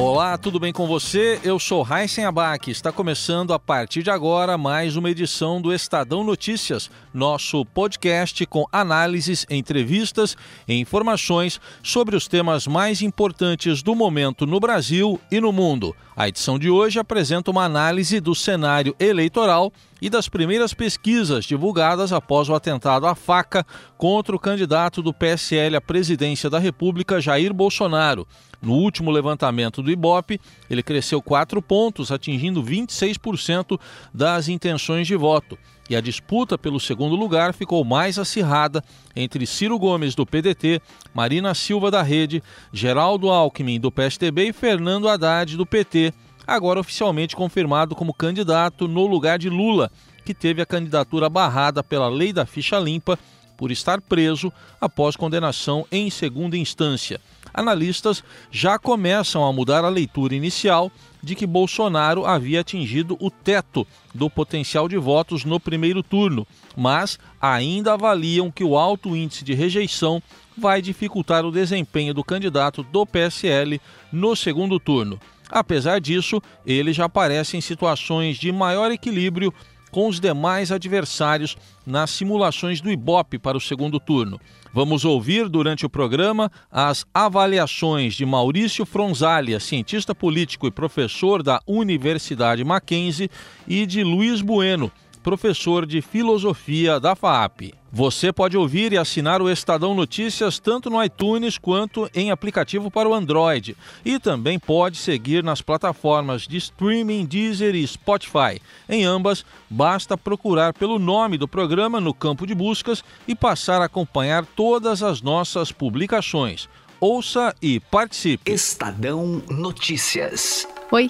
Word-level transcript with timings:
Olá, 0.00 0.38
tudo 0.38 0.60
bem 0.60 0.72
com 0.72 0.86
você? 0.86 1.40
Eu 1.42 1.58
sou 1.58 1.82
Raíssen 1.82 2.24
Abac. 2.24 2.70
Está 2.70 2.92
começando 2.92 3.52
a 3.52 3.58
partir 3.58 4.04
de 4.04 4.10
agora 4.12 4.56
mais 4.56 4.94
uma 4.94 5.10
edição 5.10 5.60
do 5.60 5.74
Estadão 5.74 6.22
Notícias, 6.22 6.88
nosso 7.12 7.64
podcast 7.64 8.46
com 8.46 8.64
análises, 8.70 9.44
entrevistas 9.50 10.36
e 10.68 10.74
informações 10.74 11.60
sobre 11.82 12.14
os 12.14 12.28
temas 12.28 12.68
mais 12.68 13.02
importantes 13.02 13.82
do 13.82 13.92
momento 13.92 14.46
no 14.46 14.60
Brasil 14.60 15.20
e 15.32 15.40
no 15.40 15.50
mundo. 15.50 15.96
A 16.14 16.28
edição 16.28 16.60
de 16.60 16.70
hoje 16.70 17.00
apresenta 17.00 17.50
uma 17.50 17.64
análise 17.64 18.20
do 18.20 18.36
cenário 18.36 18.94
eleitoral 19.00 19.72
e 20.00 20.08
das 20.08 20.28
primeiras 20.28 20.72
pesquisas 20.74 21.44
divulgadas 21.44 22.12
após 22.12 22.48
o 22.48 22.54
atentado 22.54 23.06
à 23.06 23.14
faca 23.14 23.66
contra 23.96 24.34
o 24.34 24.38
candidato 24.38 25.02
do 25.02 25.12
PSL 25.12 25.76
à 25.76 25.80
presidência 25.80 26.48
da 26.48 26.58
República, 26.58 27.20
Jair 27.20 27.52
Bolsonaro. 27.52 28.26
No 28.60 28.74
último 28.74 29.10
levantamento 29.10 29.82
do 29.82 29.90
Ibope, 29.90 30.40
ele 30.68 30.82
cresceu 30.82 31.22
4 31.22 31.62
pontos, 31.62 32.10
atingindo 32.10 32.62
26% 32.62 33.78
das 34.12 34.48
intenções 34.48 35.06
de 35.06 35.14
voto. 35.14 35.56
E 35.88 35.96
a 35.96 36.00
disputa 36.00 36.58
pelo 36.58 36.78
segundo 36.78 37.14
lugar 37.14 37.54
ficou 37.54 37.82
mais 37.84 38.18
acirrada 38.18 38.84
entre 39.16 39.46
Ciro 39.46 39.78
Gomes, 39.78 40.14
do 40.14 40.26
PDT, 40.26 40.82
Marina 41.14 41.54
Silva, 41.54 41.90
da 41.90 42.02
Rede, 42.02 42.42
Geraldo 42.72 43.30
Alckmin, 43.30 43.80
do 43.80 43.90
PSDB 43.90 44.48
e 44.48 44.52
Fernando 44.52 45.08
Haddad, 45.08 45.56
do 45.56 45.64
PT, 45.64 46.12
agora 46.48 46.80
oficialmente 46.80 47.36
confirmado 47.36 47.94
como 47.94 48.14
candidato 48.14 48.88
no 48.88 49.06
lugar 49.06 49.38
de 49.38 49.50
Lula, 49.50 49.90
que 50.24 50.32
teve 50.32 50.62
a 50.62 50.66
candidatura 50.66 51.28
barrada 51.28 51.84
pela 51.84 52.08
lei 52.08 52.32
da 52.32 52.46
ficha 52.46 52.78
limpa 52.78 53.18
por 53.56 53.70
estar 53.70 54.00
preso 54.00 54.52
após 54.80 55.14
condenação 55.14 55.86
em 55.92 56.08
segunda 56.08 56.56
instância 56.56 57.20
analistas 57.58 58.22
já 58.50 58.78
começam 58.78 59.44
a 59.44 59.52
mudar 59.52 59.84
a 59.84 59.88
leitura 59.88 60.34
inicial 60.34 60.90
de 61.22 61.34
que 61.34 61.46
Bolsonaro 61.46 62.24
havia 62.24 62.60
atingido 62.60 63.16
o 63.20 63.30
teto 63.30 63.86
do 64.14 64.30
potencial 64.30 64.88
de 64.88 64.96
votos 64.96 65.44
no 65.44 65.58
primeiro 65.58 66.02
turno, 66.02 66.46
mas 66.76 67.18
ainda 67.40 67.94
avaliam 67.94 68.50
que 68.50 68.62
o 68.62 68.76
alto 68.76 69.16
índice 69.16 69.44
de 69.44 69.54
rejeição 69.54 70.22
vai 70.56 70.80
dificultar 70.80 71.44
o 71.44 71.52
desempenho 71.52 72.14
do 72.14 72.22
candidato 72.22 72.82
do 72.84 73.04
PSL 73.04 73.80
no 74.12 74.36
segundo 74.36 74.78
turno. 74.78 75.18
Apesar 75.50 76.00
disso, 76.00 76.40
ele 76.66 76.92
já 76.92 77.06
aparece 77.06 77.56
em 77.56 77.60
situações 77.60 78.36
de 78.36 78.52
maior 78.52 78.90
equilíbrio 78.90 79.52
com 79.90 80.08
os 80.08 80.20
demais 80.20 80.70
adversários 80.70 81.56
nas 81.86 82.10
simulações 82.10 82.80
do 82.80 82.90
Ibope 82.90 83.38
para 83.38 83.56
o 83.56 83.60
segundo 83.60 83.98
turno. 83.98 84.38
Vamos 84.72 85.04
ouvir 85.04 85.48
durante 85.48 85.86
o 85.86 85.90
programa 85.90 86.52
as 86.70 87.06
avaliações 87.12 88.14
de 88.14 88.26
Maurício 88.26 88.84
Fronzalia, 88.84 89.58
cientista 89.58 90.14
político 90.14 90.66
e 90.66 90.70
professor 90.70 91.42
da 91.42 91.60
Universidade 91.66 92.62
Mackenzie, 92.64 93.30
e 93.66 93.86
de 93.86 94.04
Luiz 94.04 94.42
Bueno, 94.42 94.92
professor 95.18 95.84
de 95.84 96.00
filosofia 96.00 96.98
da 96.98 97.14
FAAP. 97.14 97.74
Você 97.90 98.32
pode 98.32 98.56
ouvir 98.56 98.92
e 98.92 98.98
assinar 98.98 99.40
o 99.40 99.50
Estadão 99.50 99.94
Notícias 99.94 100.58
tanto 100.58 100.90
no 100.90 101.02
iTunes 101.02 101.56
quanto 101.56 102.08
em 102.14 102.30
aplicativo 102.30 102.90
para 102.90 103.08
o 103.08 103.14
Android. 103.14 103.76
E 104.04 104.18
também 104.18 104.58
pode 104.58 104.98
seguir 104.98 105.42
nas 105.42 105.62
plataformas 105.62 106.42
de 106.42 106.58
streaming 106.58 107.24
Deezer 107.24 107.74
e 107.74 107.86
Spotify. 107.86 108.60
Em 108.88 109.04
ambas, 109.04 109.44
basta 109.70 110.18
procurar 110.18 110.74
pelo 110.74 110.98
nome 110.98 111.38
do 111.38 111.48
programa 111.48 112.00
no 112.00 112.12
campo 112.12 112.46
de 112.46 112.54
buscas 112.54 113.02
e 113.26 113.34
passar 113.34 113.80
a 113.80 113.86
acompanhar 113.86 114.44
todas 114.44 115.02
as 115.02 115.22
nossas 115.22 115.72
publicações. 115.72 116.68
Ouça 117.00 117.54
e 117.62 117.80
participe. 117.80 118.50
Estadão 118.50 119.42
Notícias. 119.48 120.68
Oi, 120.90 121.08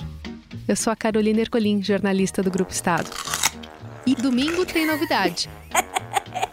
eu 0.66 0.76
sou 0.76 0.92
a 0.92 0.96
Carolina 0.96 1.40
Ercolim, 1.40 1.82
jornalista 1.82 2.42
do 2.42 2.50
Grupo 2.50 2.72
Estado. 2.72 3.10
E 4.08 4.14
domingo 4.14 4.64
tem 4.64 4.86
novidade. 4.86 5.50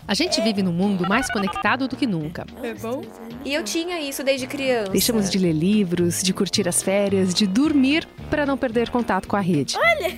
A 0.05 0.13
gente 0.13 0.41
vive 0.41 0.61
num 0.61 0.73
mundo 0.73 1.07
mais 1.07 1.31
conectado 1.31 1.87
do 1.87 1.95
que 1.95 2.05
nunca. 2.05 2.45
É 2.61 2.73
bom? 2.73 3.01
E 3.45 3.53
eu 3.53 3.63
tinha 3.63 3.97
isso 3.97 4.25
desde 4.25 4.45
criança. 4.45 4.91
Deixamos 4.91 5.29
de 5.31 5.37
ler 5.37 5.53
livros, 5.53 6.21
de 6.21 6.33
curtir 6.33 6.67
as 6.67 6.83
férias, 6.83 7.33
de 7.33 7.47
dormir 7.47 8.05
para 8.29 8.45
não 8.45 8.57
perder 8.57 8.89
contato 8.89 9.25
com 9.25 9.37
a 9.37 9.39
rede. 9.39 9.77
Olha, 9.77 10.13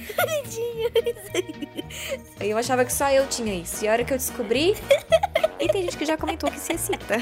Eu 2.41 2.57
achava 2.57 2.83
que 2.83 2.91
só 2.91 3.11
eu 3.11 3.27
tinha 3.27 3.53
isso. 3.53 3.85
E 3.85 3.87
a 3.87 3.91
hora 3.91 4.03
que 4.03 4.11
eu 4.13 4.17
descobri. 4.17 4.73
E 5.59 5.67
tem 5.69 5.81
gente 5.81 5.97
que 5.97 6.05
já 6.05 6.15
comentou 6.15 6.51
que 6.51 6.59
se 6.59 6.73
excita 6.73 7.17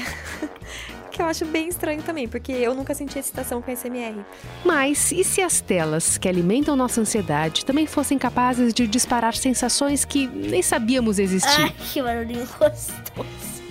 que 1.16 1.22
eu 1.22 1.26
acho 1.26 1.46
bem 1.46 1.68
estranho 1.68 2.02
também, 2.02 2.28
porque 2.28 2.52
eu 2.52 2.74
nunca 2.74 2.94
senti 2.94 3.18
excitação 3.18 3.62
com 3.62 3.74
SMR. 3.74 4.22
Mas 4.62 5.10
e 5.12 5.24
se 5.24 5.40
as 5.40 5.62
telas 5.62 6.18
que 6.18 6.28
alimentam 6.28 6.76
nossa 6.76 7.00
ansiedade 7.00 7.64
também 7.64 7.86
fossem 7.86 8.18
capazes 8.18 8.74
de 8.74 8.86
disparar 8.86 9.34
sensações 9.34 10.04
que 10.04 10.26
nem 10.26 10.60
sabíamos 10.60 11.18
existir? 11.18 11.62
Ai, 11.62 11.74
que 11.92 12.02
barulhinho 12.02 12.46
gostoso. 12.58 12.92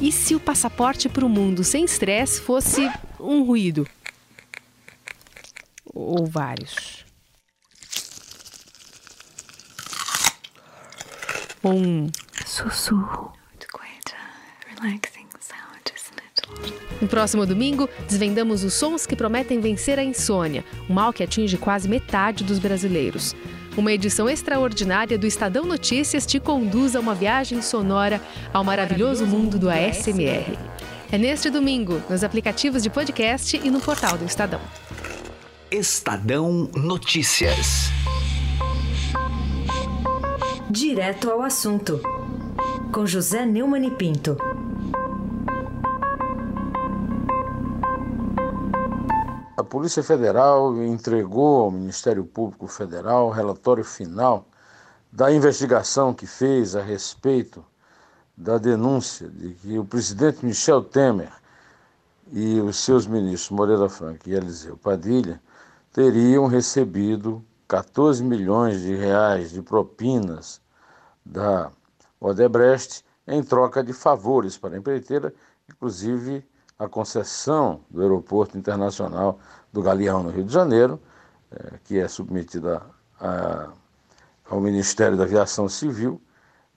E 0.01 0.11
se 0.11 0.33
o 0.33 0.39
passaporte 0.39 1.07
para 1.07 1.23
o 1.23 1.29
mundo 1.29 1.63
sem 1.63 1.85
estresse 1.85 2.41
fosse 2.41 2.91
um 3.19 3.43
ruído? 3.43 3.87
Ou 5.93 6.25
vários? 6.25 7.05
Um 11.63 12.09
sussurro. 12.45 13.33
Relaxing. 14.81 15.25
No 17.01 17.07
próximo 17.07 17.45
domingo, 17.45 17.89
desvendamos 18.07 18.63
os 18.63 18.73
sons 18.73 19.05
que 19.05 19.15
prometem 19.15 19.59
vencer 19.59 19.99
a 19.99 20.03
insônia, 20.03 20.63
um 20.89 20.93
mal 20.93 21.11
que 21.11 21.23
atinge 21.23 21.57
quase 21.57 21.89
metade 21.89 22.43
dos 22.43 22.59
brasileiros. 22.59 23.35
Uma 23.77 23.91
edição 23.91 24.29
extraordinária 24.29 25.17
do 25.17 25.27
Estadão 25.27 25.65
Notícias 25.65 26.25
te 26.25 26.39
conduz 26.39 26.95
a 26.95 26.99
uma 26.99 27.13
viagem 27.13 27.61
sonora 27.61 28.21
ao 28.53 28.63
maravilhoso 28.63 29.25
mundo 29.25 29.59
do 29.59 29.69
ASMR. 29.69 30.57
É 31.11 31.17
neste 31.17 31.49
domingo, 31.49 32.01
nos 32.09 32.23
aplicativos 32.23 32.81
de 32.81 32.89
podcast 32.89 33.59
e 33.61 33.69
no 33.69 33.81
portal 33.81 34.17
do 34.17 34.25
Estadão. 34.25 34.61
Estadão 35.69 36.69
Notícias. 36.73 37.89
Direto 40.69 41.29
ao 41.29 41.41
assunto, 41.41 42.01
com 42.93 43.05
José 43.05 43.45
Neumann 43.45 43.87
e 43.87 43.91
Pinto. 43.91 44.37
Polícia 49.65 50.03
Federal 50.03 50.81
entregou 50.83 51.63
ao 51.63 51.71
Ministério 51.71 52.23
Público 52.23 52.67
Federal 52.67 53.27
o 53.27 53.31
relatório 53.31 53.83
final 53.83 54.47
da 55.11 55.31
investigação 55.31 56.13
que 56.13 56.27
fez 56.27 56.75
a 56.75 56.81
respeito 56.81 57.65
da 58.37 58.57
denúncia 58.57 59.29
de 59.29 59.53
que 59.55 59.79
o 59.79 59.85
presidente 59.85 60.45
Michel 60.45 60.83
Temer 60.83 61.31
e 62.31 62.59
os 62.59 62.77
seus 62.77 63.07
ministros 63.07 63.49
Moreira 63.49 63.89
Franco 63.89 64.27
e 64.27 64.33
Eliseu 64.33 64.77
Padilha 64.77 65.41
teriam 65.91 66.47
recebido 66.47 67.43
14 67.67 68.23
milhões 68.23 68.81
de 68.81 68.95
reais 68.95 69.51
de 69.51 69.61
propinas 69.61 70.61
da 71.25 71.71
Odebrecht 72.19 73.03
em 73.27 73.41
troca 73.41 73.83
de 73.83 73.93
favores 73.93 74.57
para 74.57 74.75
a 74.75 74.77
empreiteira, 74.77 75.33
inclusive 75.69 76.45
a 76.77 76.87
concessão 76.87 77.81
do 77.89 78.01
Aeroporto 78.01 78.57
Internacional 78.57 79.39
do 79.71 79.81
Galeão, 79.81 80.23
no 80.23 80.29
Rio 80.29 80.43
de 80.43 80.53
Janeiro, 80.53 80.99
é, 81.51 81.79
que 81.83 81.99
é 81.99 82.07
submetida 82.07 82.81
a, 83.19 83.69
ao 84.49 84.59
Ministério 84.59 85.17
da 85.17 85.23
Aviação 85.23 85.69
Civil, 85.69 86.21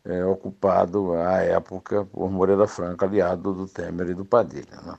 é, 0.05 0.25
ocupado 0.25 1.13
à 1.15 1.43
época 1.43 2.05
por 2.05 2.31
Moreira 2.31 2.67
Franco, 2.67 3.05
aliado 3.05 3.53
do 3.53 3.67
Temer 3.67 4.11
e 4.11 4.15
do 4.15 4.25
Padilha. 4.25 4.81
Né? 4.85 4.95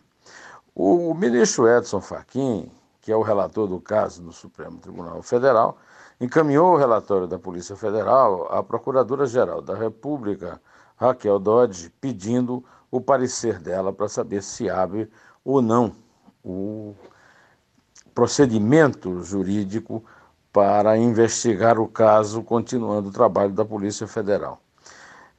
O, 0.75 1.09
o 1.09 1.15
ministro 1.15 1.67
Edson 1.67 2.01
Fachin, 2.01 2.69
que 3.01 3.11
é 3.11 3.15
o 3.15 3.21
relator 3.21 3.67
do 3.67 3.79
caso 3.79 4.21
no 4.21 4.31
Supremo 4.31 4.77
Tribunal 4.77 5.21
Federal, 5.21 5.77
encaminhou 6.19 6.73
o 6.73 6.77
relatório 6.77 7.27
da 7.27 7.39
Polícia 7.39 7.75
Federal 7.75 8.47
à 8.51 8.61
Procuradora-Geral 8.61 9.61
da 9.61 9.75
República, 9.75 10.61
Raquel 10.99 11.39
Dodge, 11.39 11.89
pedindo 12.01 12.63
o 12.91 12.99
parecer 12.99 13.57
dela 13.57 13.93
para 13.93 14.09
saber 14.09 14.43
se 14.43 14.69
abre 14.69 15.09
ou 15.45 15.61
não 15.61 15.95
o 16.43 16.93
procedimento 18.13 19.23
jurídico 19.23 20.03
para 20.51 20.97
investigar 20.97 21.79
o 21.79 21.87
caso, 21.87 22.43
continuando 22.43 23.09
o 23.09 23.13
trabalho 23.13 23.53
da 23.53 23.63
Polícia 23.63 24.07
Federal. 24.07 24.61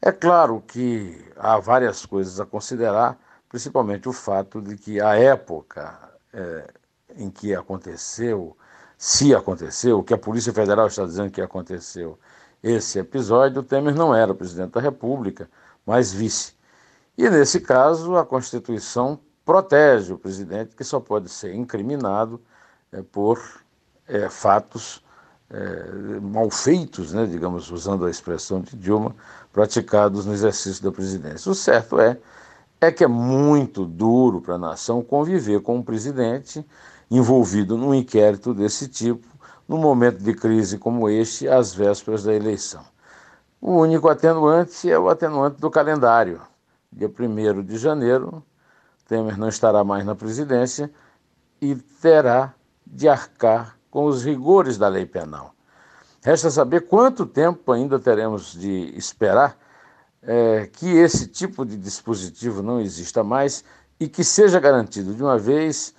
É 0.00 0.10
claro 0.10 0.62
que 0.66 1.22
há 1.36 1.58
várias 1.58 2.06
coisas 2.06 2.40
a 2.40 2.46
considerar, 2.46 3.18
principalmente 3.48 4.08
o 4.08 4.12
fato 4.12 4.62
de 4.62 4.78
que, 4.78 4.98
à 4.98 5.16
época, 5.16 5.98
é, 6.32 6.72
em 7.16 7.28
que 7.28 7.54
aconteceu, 7.54 8.56
se 8.96 9.34
aconteceu, 9.34 9.98
o 9.98 10.02
que 10.02 10.14
a 10.14 10.18
Polícia 10.18 10.54
Federal 10.54 10.86
está 10.86 11.04
dizendo 11.04 11.30
que 11.30 11.42
aconteceu 11.42 12.18
esse 12.62 12.98
episódio, 12.98 13.60
o 13.60 13.64
Temer 13.64 13.94
não 13.94 14.14
era 14.14 14.34
presidente 14.34 14.72
da 14.72 14.80
República, 14.80 15.48
mas 15.86 16.12
vice. 16.12 16.54
E 17.16 17.28
nesse 17.28 17.60
caso, 17.60 18.16
a 18.16 18.24
Constituição 18.24 19.18
protege 19.44 20.12
o 20.12 20.18
presidente, 20.18 20.76
que 20.76 20.84
só 20.84 21.00
pode 21.00 21.28
ser 21.28 21.54
incriminado 21.54 22.40
é, 22.92 23.02
por 23.02 23.40
é, 24.06 24.28
fatos 24.28 25.02
é, 25.50 26.20
mal 26.20 26.50
feitos, 26.50 27.12
né, 27.12 27.26
digamos, 27.26 27.70
usando 27.70 28.04
a 28.06 28.10
expressão 28.10 28.60
de 28.60 28.76
Dilma, 28.76 29.14
praticados 29.52 30.24
no 30.24 30.32
exercício 30.32 30.82
da 30.82 30.92
presidência. 30.92 31.50
O 31.50 31.54
certo 31.54 31.98
é, 31.98 32.18
é 32.80 32.92
que 32.92 33.02
é 33.02 33.08
muito 33.08 33.84
duro 33.84 34.40
para 34.40 34.54
a 34.54 34.58
nação 34.58 35.02
conviver 35.02 35.60
com 35.60 35.76
um 35.76 35.82
presidente 35.82 36.64
envolvido 37.10 37.76
num 37.76 37.92
inquérito 37.92 38.54
desse 38.54 38.86
tipo, 38.86 39.26
num 39.70 39.78
momento 39.78 40.18
de 40.18 40.34
crise 40.34 40.76
como 40.78 41.08
este, 41.08 41.46
às 41.46 41.72
vésperas 41.72 42.24
da 42.24 42.34
eleição. 42.34 42.82
O 43.60 43.76
único 43.76 44.08
atenuante 44.08 44.90
é 44.90 44.98
o 44.98 45.08
atenuante 45.08 45.60
do 45.60 45.70
calendário. 45.70 46.40
Dia 46.90 47.08
1 47.08 47.62
de 47.62 47.78
janeiro, 47.78 48.42
Temer 49.06 49.38
não 49.38 49.46
estará 49.46 49.84
mais 49.84 50.04
na 50.04 50.16
presidência 50.16 50.90
e 51.60 51.76
terá 51.76 52.52
de 52.84 53.08
arcar 53.08 53.76
com 53.92 54.06
os 54.06 54.24
rigores 54.24 54.76
da 54.76 54.88
lei 54.88 55.06
penal. 55.06 55.54
Resta 56.20 56.50
saber 56.50 56.88
quanto 56.88 57.24
tempo 57.24 57.70
ainda 57.70 57.96
teremos 58.00 58.52
de 58.52 58.92
esperar 58.98 59.56
é, 60.20 60.68
que 60.72 60.96
esse 60.96 61.28
tipo 61.28 61.64
de 61.64 61.76
dispositivo 61.76 62.60
não 62.60 62.80
exista 62.80 63.22
mais 63.22 63.62
e 64.00 64.08
que 64.08 64.24
seja 64.24 64.58
garantido 64.58 65.14
de 65.14 65.22
uma 65.22 65.38
vez 65.38 65.94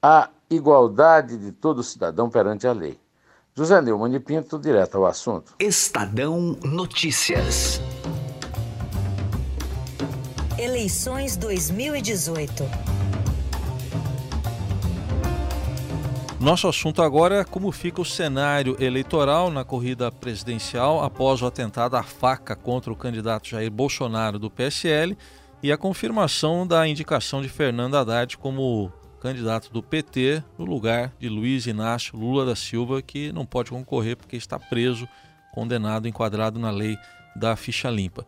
a 0.00 0.30
igualdade 0.48 1.36
de 1.36 1.52
todo 1.52 1.82
cidadão 1.82 2.30
perante 2.30 2.66
a 2.66 2.72
lei. 2.72 3.01
José 3.54 3.82
Neumann 3.82 4.18
Pinto, 4.18 4.58
direto 4.58 4.96
ao 4.96 5.04
assunto. 5.04 5.52
Estadão 5.58 6.56
Notícias. 6.64 7.82
Eleições 10.58 11.36
2018. 11.36 12.64
Nosso 16.40 16.66
assunto 16.66 17.02
agora 17.02 17.40
é 17.40 17.44
como 17.44 17.70
fica 17.70 18.00
o 18.00 18.06
cenário 18.06 18.74
eleitoral 18.82 19.50
na 19.50 19.64
corrida 19.64 20.10
presidencial 20.10 21.04
após 21.04 21.42
o 21.42 21.46
atentado 21.46 21.94
à 21.94 22.02
faca 22.02 22.56
contra 22.56 22.90
o 22.90 22.96
candidato 22.96 23.50
Jair 23.50 23.70
Bolsonaro 23.70 24.38
do 24.38 24.50
PSL 24.50 25.14
e 25.62 25.70
a 25.70 25.76
confirmação 25.76 26.66
da 26.66 26.88
indicação 26.88 27.42
de 27.42 27.50
Fernando 27.50 27.96
Haddad 27.96 28.38
como 28.38 28.90
candidato 29.22 29.72
do 29.72 29.80
PT 29.80 30.42
no 30.58 30.64
lugar 30.64 31.12
de 31.20 31.28
Luiz 31.28 31.66
Inácio 31.66 32.18
Lula 32.18 32.44
da 32.44 32.56
Silva, 32.56 33.00
que 33.00 33.30
não 33.30 33.46
pode 33.46 33.70
concorrer 33.70 34.16
porque 34.16 34.34
está 34.34 34.58
preso, 34.58 35.08
condenado, 35.54 36.08
enquadrado 36.08 36.58
na 36.58 36.72
lei 36.72 36.98
da 37.36 37.54
ficha 37.54 37.88
limpa. 37.88 38.26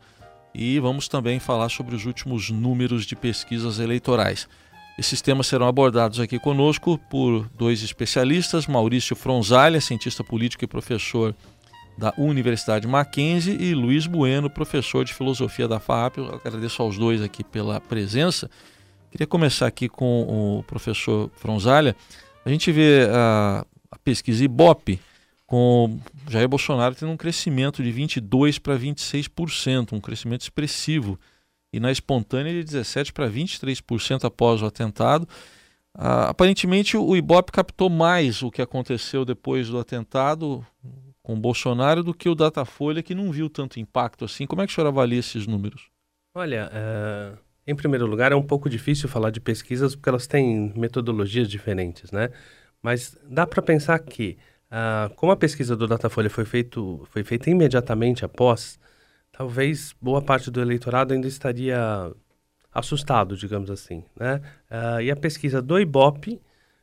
E 0.54 0.78
vamos 0.78 1.08
também 1.08 1.40
falar 1.40 1.68
sobre 1.68 1.96
os 1.96 2.06
últimos 2.06 2.48
números 2.48 3.04
de 3.04 3.16
pesquisas 3.16 3.80
eleitorais. 3.80 4.48
Esses 4.96 5.20
temas 5.20 5.48
serão 5.48 5.66
abordados 5.66 6.20
aqui 6.20 6.38
conosco 6.38 6.96
por 7.10 7.50
dois 7.58 7.82
especialistas, 7.82 8.68
Maurício 8.68 9.16
Fronzalha, 9.16 9.80
cientista 9.80 10.22
político 10.22 10.62
e 10.62 10.68
professor 10.68 11.34
da 11.98 12.14
Universidade 12.16 12.86
Mackenzie, 12.86 13.56
e 13.60 13.74
Luiz 13.74 14.06
Bueno, 14.06 14.48
professor 14.48 15.04
de 15.04 15.12
filosofia 15.12 15.66
da 15.66 15.80
FAP. 15.80 16.18
Eu 16.18 16.40
agradeço 16.44 16.80
aos 16.80 16.96
dois 16.96 17.20
aqui 17.20 17.42
pela 17.42 17.80
presença. 17.80 18.48
Queria 19.14 19.28
começar 19.28 19.68
aqui 19.68 19.88
com 19.88 20.58
o 20.58 20.64
professor 20.64 21.30
Fronzalha. 21.36 21.94
A 22.44 22.50
gente 22.50 22.72
vê 22.72 23.08
a, 23.08 23.64
a 23.88 23.96
pesquisa 24.00 24.44
Ibope 24.44 24.98
com 25.46 26.00
Jair 26.28 26.48
Bolsonaro 26.48 26.96
tendo 26.96 27.12
um 27.12 27.16
crescimento 27.16 27.80
de 27.80 27.92
22% 27.92 28.58
para 28.58 28.76
26%, 28.76 29.92
um 29.92 30.00
crescimento 30.00 30.40
expressivo 30.40 31.16
e 31.72 31.78
na 31.78 31.92
espontânea 31.92 32.52
de 32.52 32.76
17% 32.76 33.12
para 33.12 33.30
23% 33.30 34.24
após 34.24 34.62
o 34.62 34.66
atentado. 34.66 35.28
Ah, 35.96 36.30
aparentemente, 36.30 36.96
o 36.96 37.14
Ibope 37.14 37.52
captou 37.52 37.88
mais 37.88 38.42
o 38.42 38.50
que 38.50 38.60
aconteceu 38.60 39.24
depois 39.24 39.68
do 39.68 39.78
atentado 39.78 40.66
com 41.22 41.40
Bolsonaro 41.40 42.02
do 42.02 42.12
que 42.12 42.28
o 42.28 42.34
Datafolha, 42.34 43.00
que 43.00 43.14
não 43.14 43.30
viu 43.30 43.48
tanto 43.48 43.78
impacto 43.78 44.24
assim. 44.24 44.44
Como 44.44 44.60
é 44.60 44.66
que 44.66 44.72
o 44.72 44.74
senhor 44.74 44.88
avalia 44.88 45.20
esses 45.20 45.46
números? 45.46 45.88
Olha, 46.34 46.68
uh, 46.68 47.43
em 47.66 47.74
primeiro 47.74 48.06
lugar, 48.06 48.32
é 48.32 48.36
um 48.36 48.42
pouco 48.42 48.68
difícil 48.68 49.08
falar 49.08 49.30
de 49.30 49.40
pesquisas 49.40 49.94
porque 49.94 50.08
elas 50.08 50.26
têm 50.26 50.72
metodologias 50.76 51.48
diferentes, 51.48 52.10
né? 52.10 52.30
Mas 52.82 53.16
dá 53.28 53.46
para 53.46 53.62
pensar 53.62 53.98
que, 53.98 54.36
uh, 54.70 55.14
como 55.14 55.32
a 55.32 55.36
pesquisa 55.36 55.74
do 55.74 55.86
Datafolha 55.86 56.28
foi, 56.28 56.44
feito, 56.44 57.06
foi 57.10 57.24
feita 57.24 57.48
imediatamente 57.50 58.24
após, 58.24 58.78
talvez 59.32 59.94
boa 60.00 60.20
parte 60.20 60.50
do 60.50 60.60
eleitorado 60.60 61.14
ainda 61.14 61.26
estaria 61.26 61.78
assustado, 62.72 63.36
digamos 63.36 63.70
assim, 63.70 64.04
né? 64.18 64.42
Uh, 64.70 65.00
e 65.00 65.10
a 65.10 65.16
pesquisa 65.16 65.62
do 65.62 65.78
Ibope 65.78 66.40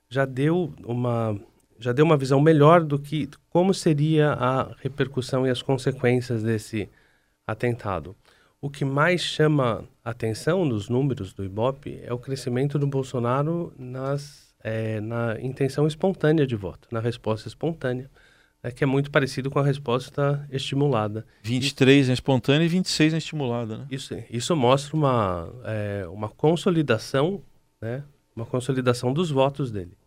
já 0.10 0.26
deu 0.26 0.74
uma 0.84 1.40
já 1.82 1.92
deu 1.92 2.06
uma 2.06 2.16
visão 2.16 2.40
melhor 2.40 2.84
do 2.84 3.00
que 3.00 3.28
como 3.50 3.74
seria 3.74 4.34
a 4.34 4.72
repercussão 4.82 5.48
e 5.48 5.50
as 5.50 5.64
consequências 5.64 6.44
desse 6.44 6.88
atentado. 7.48 8.16
O 8.62 8.70
que 8.70 8.86
mais 8.86 9.22
chama 9.22 9.84
atenção 10.06 10.64
nos 10.64 10.88
números 10.88 11.34
do 11.34 11.44
Ibope 11.44 12.00
é 12.04 12.14
o 12.14 12.20
crescimento 12.20 12.78
do 12.78 12.86
Bolsonaro 12.86 13.74
nas, 13.76 14.54
é, 14.64 15.02
na 15.02 15.42
intenção 15.42 15.88
espontânea 15.88 16.46
de 16.46 16.56
voto, 16.56 16.88
na 16.92 17.00
resposta 17.00 17.48
espontânea 17.48 18.10
é 18.64 18.72
que 18.72 18.84
é 18.84 18.88
muito 18.88 19.10
parecido 19.10 19.50
com 19.50 19.60
a 19.60 19.64
resposta 19.64 20.48
estimulada. 20.52 21.26
23 21.42 22.08
na 22.08 22.14
espontânea 22.14 22.66
e 22.66 22.70
26 22.70 23.14
na 23.14 23.18
estimulada, 23.18 23.78
né? 23.80 23.88
Isso, 23.90 24.16
isso 24.30 24.56
mostra 24.56 24.96
uma, 24.96 25.50
é, 25.64 26.06
uma 26.08 26.30
consolidação, 26.30 27.42
né? 27.82 28.04
Uma 28.36 28.46
consolidação 28.46 29.12
dos 29.14 29.32
votos 29.32 29.72
dele. 29.72 29.98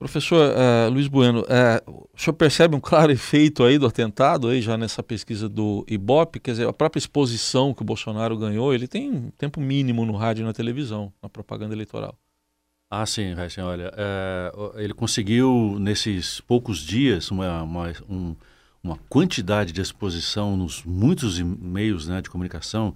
Professor 0.00 0.54
uh, 0.56 0.90
Luiz 0.90 1.08
Bueno, 1.08 1.42
uh, 1.42 2.06
o 2.14 2.18
senhor 2.18 2.32
percebe 2.32 2.74
um 2.74 2.80
claro 2.80 3.12
efeito 3.12 3.62
aí 3.62 3.76
do 3.78 3.86
atentado, 3.86 4.48
aí 4.48 4.62
já 4.62 4.74
nessa 4.74 5.02
pesquisa 5.02 5.46
do 5.46 5.84
Ibope, 5.86 6.40
quer 6.40 6.52
dizer, 6.52 6.66
a 6.66 6.72
própria 6.72 6.98
exposição 6.98 7.74
que 7.74 7.82
o 7.82 7.84
Bolsonaro 7.84 8.34
ganhou, 8.38 8.72
ele 8.72 8.88
tem 8.88 9.10
um 9.10 9.30
tempo 9.36 9.60
mínimo 9.60 10.06
no 10.06 10.16
rádio 10.16 10.40
e 10.40 10.46
na 10.46 10.54
televisão, 10.54 11.12
na 11.22 11.28
propaganda 11.28 11.74
eleitoral. 11.74 12.16
Ah, 12.90 13.04
sim, 13.04 13.34
Raíssa, 13.34 13.62
olha, 13.62 13.92
é, 13.94 14.52
ele 14.76 14.94
conseguiu 14.94 15.76
nesses 15.78 16.40
poucos 16.40 16.78
dias 16.78 17.30
uma, 17.30 17.62
uma, 17.62 17.92
um, 18.08 18.34
uma 18.82 18.96
quantidade 19.06 19.70
de 19.70 19.82
exposição 19.82 20.56
nos 20.56 20.82
muitos 20.82 21.38
meios 21.38 22.08
né, 22.08 22.22
de 22.22 22.30
comunicação 22.30 22.94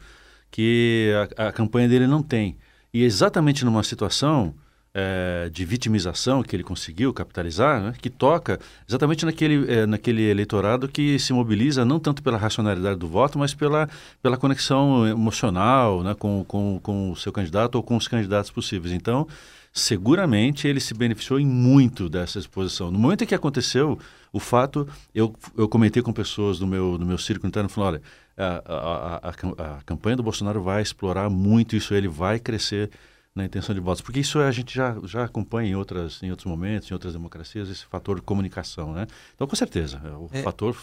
que 0.51 1.13
a, 1.37 1.49
a, 1.49 1.53
campanha 1.53 1.87
dele 1.87 2.07
não 2.07 2.23
tem. 2.23 2.57
E 2.95 3.03
exatamente 3.03 3.63
numa 3.63 3.83
situação 3.83 4.55
é, 4.95 5.51
de 5.53 5.65
vitimização 5.65 6.43
que 6.43 6.55
ele 6.55 6.63
conseguiu 6.63 7.13
capitalizar, 7.13 7.83
né, 7.83 7.95
que 8.01 8.09
toca 8.09 8.61
exatamente 8.89 9.27
naquele, 9.27 9.71
é, 9.71 9.87
naquele 9.87 10.23
eleitorado 10.23 10.87
que 10.87 11.19
se 11.19 11.33
mobiliza 11.33 11.85
não 11.85 11.99
tanto 11.99 12.23
pela 12.23 12.39
racionalidade 12.39 13.01
do 13.01 13.09
voto, 13.09 13.37
mas 13.37 13.53
pela, 13.53 13.89
pela 14.23 14.37
conexão 14.37 15.07
emocional 15.07 16.05
né, 16.05 16.15
com, 16.15 16.45
com, 16.47 16.79
com 16.81 17.11
o 17.11 17.17
seu 17.17 17.33
candidato 17.33 17.75
ou 17.75 17.83
com 17.83 17.97
os 17.97 18.07
candidatos 18.07 18.53
possíveis. 18.53 18.95
Então, 18.95 19.27
seguramente 19.73 20.69
ele 20.69 20.79
se 20.79 20.95
beneficiou 20.95 21.41
em 21.41 21.47
muito 21.47 22.09
dessa 22.09 22.39
exposição. 22.39 22.93
No 22.93 22.99
momento 22.99 23.25
em 23.25 23.27
que 23.27 23.35
aconteceu 23.35 23.99
o 24.33 24.39
fato, 24.39 24.89
eu, 25.13 25.35
eu 25.57 25.69
comentei 25.69 26.03
com 26.03 26.13
pessoas 26.13 26.61
do 26.61 26.67
meu, 26.67 26.97
do 26.97 27.05
meu 27.05 27.19
círculo 27.19 27.49
interno, 27.49 27.69
falando, 27.69 27.95
olha, 27.95 28.03
a, 28.37 28.63
a, 28.65 29.29
a, 29.29 29.77
a, 29.79 29.83
campanha 29.85 30.17
do 30.17 30.23
Bolsonaro 30.23 30.63
vai 30.63 30.83
explorar 30.83 31.29
muito 31.29 31.75
isso, 31.75 31.95
ele 31.95 32.09
vai 32.09 32.39
crescer 32.39 32.91
na 33.35 33.45
intenção 33.45 33.75
de 33.75 33.81
votos, 33.81 34.01
porque 34.01 34.21
isso 34.21 34.39
a 34.39 34.53
gente 34.53 34.75
já, 34.75 34.97
já 35.05 35.25
acompanha 35.25 35.71
em, 35.71 35.75
outras, 35.75 36.23
em 36.23 36.31
outros 36.31 36.47
momentos, 36.47 36.89
em 36.91 36.95
outras 36.95 37.13
democracias, 37.13 37.69
esse 37.69 37.85
fator 37.85 38.17
de 38.17 38.23
comunicação, 38.23 38.93
né? 38.93 39.07
Então, 39.35 39.47
com 39.47 39.57
certeza, 39.57 40.01
o 40.17 40.29
é. 40.33 40.43
fator 40.43 40.77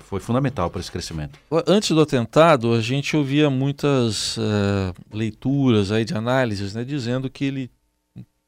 foi 0.00 0.18
fundamental 0.18 0.70
para 0.70 0.80
esse 0.80 0.90
crescimento. 0.90 1.38
Antes 1.66 1.90
do 1.90 2.00
atentado, 2.00 2.72
a 2.72 2.80
gente 2.80 3.16
ouvia 3.16 3.48
muitas 3.50 4.36
uh, 4.38 4.94
leituras 5.12 5.92
aí 5.92 6.04
de 6.04 6.14
análises, 6.14 6.74
né, 6.74 6.84
dizendo 6.84 7.30
que 7.30 7.44
ele 7.44 7.70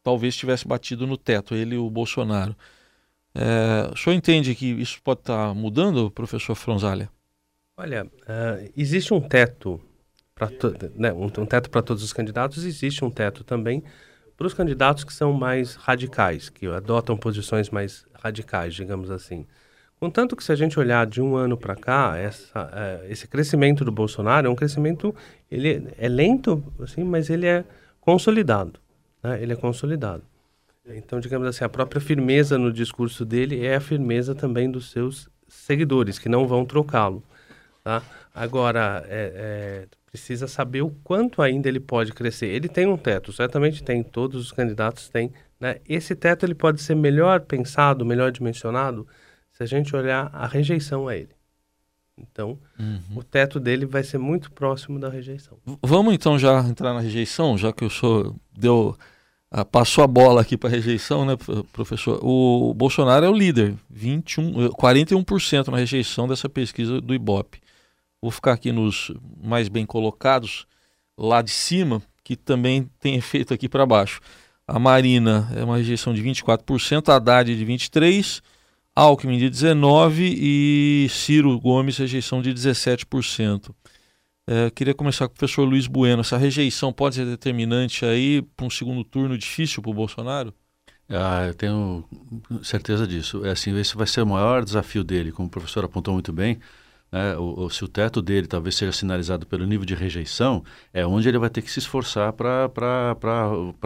talvez 0.03 0.35
tivesse 0.35 0.67
batido 0.67 1.07
no 1.07 1.17
teto, 1.17 1.55
ele 1.55 1.75
e 1.75 1.79
o 1.79 1.91
Bolsonaro. 1.91 2.57
É, 3.35 3.89
o 3.93 3.97
senhor 3.97 4.17
entende 4.17 4.55
que 4.55 4.67
isso 4.67 5.01
pode 5.03 5.21
estar 5.21 5.49
tá 5.49 5.55
mudando, 5.55 6.11
professor 6.11 6.55
Fronzalha? 6.55 7.09
Olha, 7.77 8.05
uh, 8.05 8.73
existe 8.77 9.15
um 9.15 9.21
teto 9.21 9.81
né, 10.97 11.13
um, 11.13 11.25
um, 11.25 11.47
teto 11.47 11.69
para 11.71 11.83
todos 11.83 12.03
os 12.03 12.13
candidatos, 12.13 12.65
existe 12.65 13.05
um 13.05 13.11
teto 13.11 13.43
também 13.45 13.83
para 14.37 14.47
os 14.47 14.55
candidatos 14.55 15.05
que 15.05 15.13
são 15.13 15.33
mais 15.33 15.75
radicais, 15.75 16.49
que 16.49 16.67
adotam 16.67 17.17
posições 17.17 17.69
mais 17.71 18.07
radicais, 18.15 18.75
digamos 18.75 19.11
assim. 19.11 19.47
Contanto 19.99 20.35
que 20.35 20.43
se 20.43 20.51
a 20.51 20.57
gente 20.57 20.79
olhar 20.79 21.07
de 21.07 21.21
um 21.21 21.37
ano 21.37 21.59
para 21.59 21.77
cá, 21.77 22.17
essa, 22.17 22.65
uh, 22.65 23.11
esse 23.11 23.29
crescimento 23.29 23.85
do 23.85 23.93
Bolsonaro 23.93 24.47
é 24.47 24.51
um 24.51 24.55
crescimento, 24.55 25.15
ele 25.51 25.89
é 25.99 26.09
lento, 26.09 26.65
assim, 26.81 27.05
mas 27.05 27.29
ele 27.29 27.47
é 27.47 27.65
consolidado 28.01 28.81
né, 29.23 29.43
ele 29.43 29.53
é 29.53 29.57
consolidado. 29.57 30.23
Então, 30.87 31.21
digamos 31.21 31.47
assim, 31.47 31.63
a 31.63 31.69
própria 31.69 32.01
firmeza 32.01 32.59
no 32.59 32.73
discurso 32.73 33.25
dele 33.25 33.65
é 33.65 33.77
a 33.77 33.81
firmeza 33.81 34.35
também 34.35 34.71
dos 34.71 34.91
seus 34.91 35.29
seguidores, 35.47 36.19
que 36.19 36.29
não 36.29 36.49
vão 36.49 36.65
trocá-lo. 36.65 37.23
Tá? 37.85 38.03
Agora, 38.35 39.05
é, 39.07 39.33
é, 39.35 39.89
precisa 40.11 40.49
saber 40.49 40.83
o 40.83 40.91
quanto 41.05 41.41
ainda 41.41 41.69
ele 41.69 41.81
pode 41.81 42.13
crescer. 42.13 42.47
Ele 42.47 42.69
tem 42.69 42.87
um 42.87 42.97
teto, 42.97 43.33
certamente 43.33 43.83
tem, 43.83 44.03
todos 44.03 44.41
os 44.41 44.53
candidatos 44.53 45.09
têm. 45.09 45.33
Né? 45.59 45.77
Esse 45.89 46.15
teto 46.17 46.45
ele 46.45 46.55
pode 46.55 46.81
ser 46.81 46.95
melhor 46.95 47.41
pensado, 47.41 48.05
melhor 48.05 48.33
dimensionado, 48.33 49.07
se 49.53 49.63
a 49.63 49.67
gente 49.67 49.95
olhar 49.95 50.31
a 50.33 50.47
rejeição 50.47 51.07
a 51.07 51.17
ele. 51.17 51.31
Então, 52.19 52.59
uhum. 52.79 53.01
o 53.17 53.23
teto 53.23 53.59
dele 53.59 53.87
vai 53.87 54.03
ser 54.03 54.19
muito 54.19 54.53
próximo 54.53 54.99
da 54.99 55.09
rejeição. 55.09 55.57
Vamos 55.83 56.13
então 56.13 56.39
já 56.39 56.61
entrar 56.61 56.93
na 56.93 57.01
rejeição, 57.01 57.57
já 57.57 57.73
que 57.73 57.85
o 57.85 57.89
senhor 57.89 58.35
deu 58.53 58.97
ah, 59.51 59.65
passou 59.65 60.05
a 60.05 60.07
bola 60.07 60.43
aqui 60.43 60.57
para 60.57 60.69
rejeição, 60.69 61.25
né, 61.25 61.37
professor? 61.73 62.21
O 62.23 62.73
Bolsonaro 62.75 63.25
é 63.25 63.29
o 63.29 63.33
líder, 63.33 63.75
21, 63.89 64.69
41% 64.71 65.69
na 65.69 65.79
rejeição 65.79 66.29
dessa 66.29 66.49
pesquisa 66.49 67.01
do 67.01 67.15
Ibope. 67.15 67.61
Vou 68.23 68.31
ficar 68.31 68.53
aqui 68.53 68.71
nos 68.73 69.13
mais 69.43 69.69
bem 69.69 69.87
colocados, 69.87 70.67
lá 71.17 71.43
de 71.43 71.51
cima, 71.51 72.03
que 72.23 72.37
também 72.37 72.89
tem 73.01 73.17
efeito 73.17 73.55
aqui 73.55 73.69
para 73.69 73.87
baixo. 73.87 74.21
A 74.67 74.79
Marina 74.79 75.51
é 75.57 75.65
uma 75.65 75.79
rejeição 75.79 76.15
de 76.15 76.23
24%, 76.23 77.09
a 77.09 77.17
Haddad 77.17 77.57
de 77.57 77.67
23%, 77.67 78.41
Alckmin 78.95 79.39
de 79.39 79.51
19% 79.51 80.37
e 80.37 81.07
Ciro 81.11 81.59
Gomes 81.59 81.97
rejeição 81.97 82.43
de 82.43 82.53
17%. 82.53 83.71
É, 84.47 84.71
queria 84.71 84.95
começar 84.95 85.29
com 85.29 85.35
o 85.35 85.37
professor 85.37 85.65
Luiz 85.65 85.87
Bueno. 85.87 86.21
Essa 86.21 86.37
rejeição 86.37 86.93
pode 86.93 87.15
ser 87.15 87.25
determinante 87.25 88.05
aí 88.05 88.43
para 88.57 88.67
um 88.67 88.71
segundo 88.71 89.05
turno 89.05 89.39
difícil 89.39 89.81
para 89.81 89.91
o 89.91 89.95
Bolsonaro? 89.95 90.53
Ah, 91.09 91.47
eu 91.47 91.55
tenho 91.55 92.05
certeza 92.63 93.07
disso. 93.07 93.45
É 93.45 93.51
assim, 93.51 93.77
esse 93.79 93.97
vai 93.97 94.07
ser 94.07 94.23
o 94.23 94.27
maior 94.27 94.65
desafio 94.65 95.03
dele, 95.03 95.33
como 95.33 95.49
o 95.49 95.51
professor 95.51 95.85
apontou 95.85 96.15
muito 96.15 96.33
bem. 96.33 96.59
Né, 97.13 97.35
se 97.71 97.85
o 97.85 97.89
teto 97.89 98.23
dele 98.23 98.47
talvez 98.47 98.77
seja 98.77 98.93
sinalizado 98.93 99.47
pelo 99.47 99.67
nível 99.67 99.85
de 99.85 99.95
rejeição, 99.95 100.65
é 100.93 101.05
onde 101.05 101.29
ele 101.29 101.39
vai 101.39 101.51
ter 101.51 101.63
que 101.63 101.71
se 101.71 101.81
esforçar 101.81 102.33
para 102.33 102.71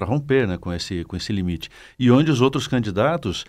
romper 0.02 0.46
né, 0.46 0.58
com, 0.58 0.72
esse, 0.72 1.04
com 1.04 1.16
esse 1.16 1.32
limite. 1.32 1.70
E 1.98 2.10
onde 2.10 2.30
os 2.30 2.40
outros 2.40 2.66
candidatos, 2.66 3.44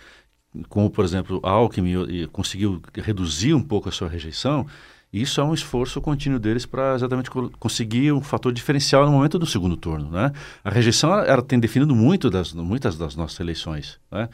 como 0.68 0.90
por 0.90 1.04
exemplo 1.04 1.40
Alckmin, 1.42 2.26
conseguiu 2.32 2.80
reduzir 2.94 3.54
um 3.54 3.62
pouco 3.62 3.88
a 3.88 3.92
sua 3.92 4.08
rejeição, 4.08 4.66
isso 5.12 5.40
é 5.40 5.44
um 5.44 5.54
esforço 5.54 6.00
contínuo 6.00 6.38
deles 6.38 6.66
para 6.66 6.94
exatamente 6.94 7.30
conseguir 7.58 8.12
um 8.12 8.20
fator 8.20 8.52
diferencial 8.52 9.06
no 9.06 9.12
momento 9.12 9.38
do 9.38 9.46
segundo 9.46 9.76
turno. 9.76 10.10
Né? 10.10 10.32
A 10.64 10.70
rejeição 10.70 11.14
ela 11.14 11.42
tem 11.42 11.58
definido 11.58 11.94
muito 11.94 12.28
das, 12.28 12.52
muitas 12.52 12.98
das 12.98 13.14
nossas 13.14 13.38
eleições. 13.40 13.98
Né? 14.10 14.28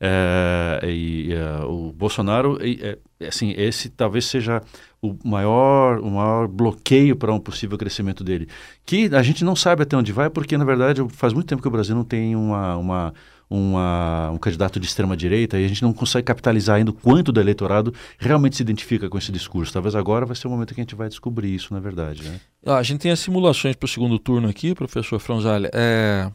É, 0.00 0.80
e, 0.84 1.32
é, 1.32 1.64
o 1.64 1.92
Bolsonaro, 1.92 2.58
é, 2.60 2.98
assim, 3.26 3.54
esse 3.56 3.88
talvez 3.88 4.26
seja 4.26 4.62
o 5.02 5.16
maior, 5.24 5.98
o 6.00 6.10
maior 6.10 6.48
bloqueio 6.48 7.16
para 7.16 7.32
um 7.32 7.40
possível 7.40 7.76
crescimento 7.76 8.22
dele. 8.22 8.48
Que 8.86 9.10
a 9.14 9.22
gente 9.22 9.44
não 9.44 9.56
sabe 9.56 9.82
até 9.82 9.96
onde 9.96 10.12
vai, 10.12 10.30
porque, 10.30 10.56
na 10.56 10.64
verdade, 10.64 11.04
faz 11.10 11.32
muito 11.32 11.46
tempo 11.46 11.62
que 11.62 11.68
o 11.68 11.70
Brasil 11.70 11.94
não 11.94 12.04
tem 12.04 12.36
uma, 12.36 12.76
uma 12.76 13.14
uma, 13.50 14.30
um 14.30 14.38
candidato 14.38 14.78
de 14.78 14.86
extrema-direita 14.86 15.58
e 15.58 15.64
a 15.64 15.68
gente 15.68 15.82
não 15.82 15.92
consegue 15.92 16.24
capitalizar 16.24 16.76
ainda 16.76 16.90
o 16.90 16.94
quanto 16.94 17.32
do 17.32 17.40
eleitorado 17.40 17.94
realmente 18.18 18.56
se 18.56 18.62
identifica 18.62 19.08
com 19.08 19.16
esse 19.16 19.32
discurso. 19.32 19.72
Talvez 19.72 19.94
agora 19.94 20.26
vai 20.26 20.36
ser 20.36 20.46
o 20.48 20.50
momento 20.50 20.74
que 20.74 20.80
a 20.80 20.84
gente 20.84 20.94
vai 20.94 21.08
descobrir 21.08 21.54
isso, 21.54 21.72
na 21.72 21.80
verdade. 21.80 22.22
Né? 22.24 22.40
Ah, 22.66 22.76
a 22.76 22.82
gente 22.82 23.00
tem 23.00 23.10
as 23.10 23.20
simulações 23.20 23.74
para 23.74 23.86
o 23.86 23.88
segundo 23.88 24.18
turno 24.18 24.48
aqui, 24.48 24.74
professor 24.74 25.18
Franzalha. 25.18 25.70
É, 25.72 26.30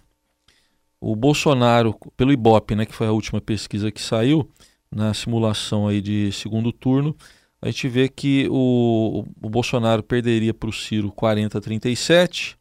o 1.03 1.15
Bolsonaro, 1.15 1.95
pelo 2.15 2.31
Ibope, 2.31 2.75
né, 2.75 2.85
que 2.85 2.95
foi 2.95 3.07
a 3.07 3.11
última 3.11 3.41
pesquisa 3.41 3.91
que 3.91 4.01
saiu, 4.01 4.49
na 4.89 5.13
simulação 5.13 5.87
aí 5.87 6.01
de 6.01 6.31
segundo 6.31 6.71
turno, 6.71 7.15
a 7.61 7.67
gente 7.67 7.87
vê 7.87 8.07
que 8.07 8.47
o, 8.49 9.25
o 9.41 9.49
Bolsonaro 9.49 10.03
perderia 10.03 10.53
para 10.53 10.69
o 10.69 10.73
Ciro 10.73 11.11
40 11.11 11.57
a 11.57 11.61
37, 11.61 12.57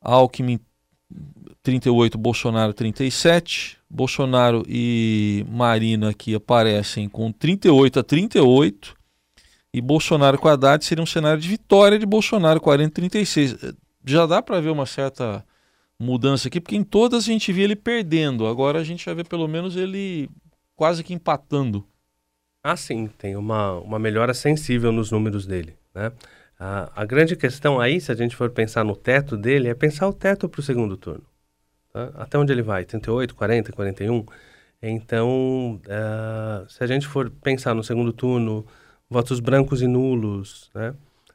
Alckmin 0.00 0.58
38, 1.62 2.18
Bolsonaro 2.18 2.72
37. 2.72 3.78
Bolsonaro 3.88 4.64
e 4.66 5.44
Marina 5.48 6.10
aqui 6.10 6.34
aparecem 6.34 7.08
com 7.08 7.30
38 7.30 8.00
a 8.00 8.02
38. 8.02 8.94
E 9.74 9.80
Bolsonaro 9.80 10.38
com 10.38 10.48
Haddad 10.48 10.84
seria 10.84 11.02
um 11.02 11.06
cenário 11.06 11.40
de 11.40 11.48
vitória 11.48 11.98
de 11.98 12.04
Bolsonaro, 12.04 12.60
40 12.60 12.88
a 12.88 12.94
36. 12.94 13.56
Já 14.04 14.26
dá 14.26 14.42
para 14.42 14.60
ver 14.60 14.70
uma 14.70 14.86
certa 14.86 15.44
mudança 16.02 16.48
aqui, 16.48 16.60
porque 16.60 16.76
em 16.76 16.84
todas 16.84 17.24
a 17.24 17.26
gente 17.26 17.52
via 17.52 17.64
ele 17.64 17.76
perdendo. 17.76 18.46
Agora 18.46 18.80
a 18.80 18.84
gente 18.84 19.06
vai 19.06 19.14
ver 19.14 19.26
pelo 19.26 19.48
menos 19.48 19.76
ele 19.76 20.28
quase 20.76 21.02
que 21.04 21.14
empatando. 21.14 21.86
Ah, 22.62 22.76
sim, 22.76 23.08
tem 23.18 23.36
uma, 23.36 23.72
uma 23.80 23.98
melhora 23.98 24.34
sensível 24.34 24.92
nos 24.92 25.10
números 25.10 25.46
dele. 25.46 25.76
Né? 25.94 26.12
A, 26.58 27.02
a 27.02 27.04
grande 27.04 27.36
questão 27.36 27.80
aí, 27.80 28.00
se 28.00 28.12
a 28.12 28.14
gente 28.14 28.36
for 28.36 28.50
pensar 28.50 28.84
no 28.84 28.94
teto 28.94 29.36
dele, 29.36 29.68
é 29.68 29.74
pensar 29.74 30.08
o 30.08 30.12
teto 30.12 30.48
para 30.48 30.60
o 30.60 30.62
segundo 30.62 30.96
turno. 30.96 31.24
Tá? 31.92 32.10
Até 32.14 32.38
onde 32.38 32.52
ele 32.52 32.62
vai? 32.62 32.84
38, 32.84 33.34
40, 33.34 33.72
41? 33.72 34.24
Então, 34.82 35.80
uh, 35.86 36.68
se 36.68 36.82
a 36.82 36.86
gente 36.86 37.06
for 37.06 37.30
pensar 37.30 37.74
no 37.74 37.84
segundo 37.84 38.12
turno, 38.12 38.66
votos 39.08 39.38
brancos 39.40 39.82
e 39.82 39.86
nulos, 39.86 40.70
né? 40.74 40.94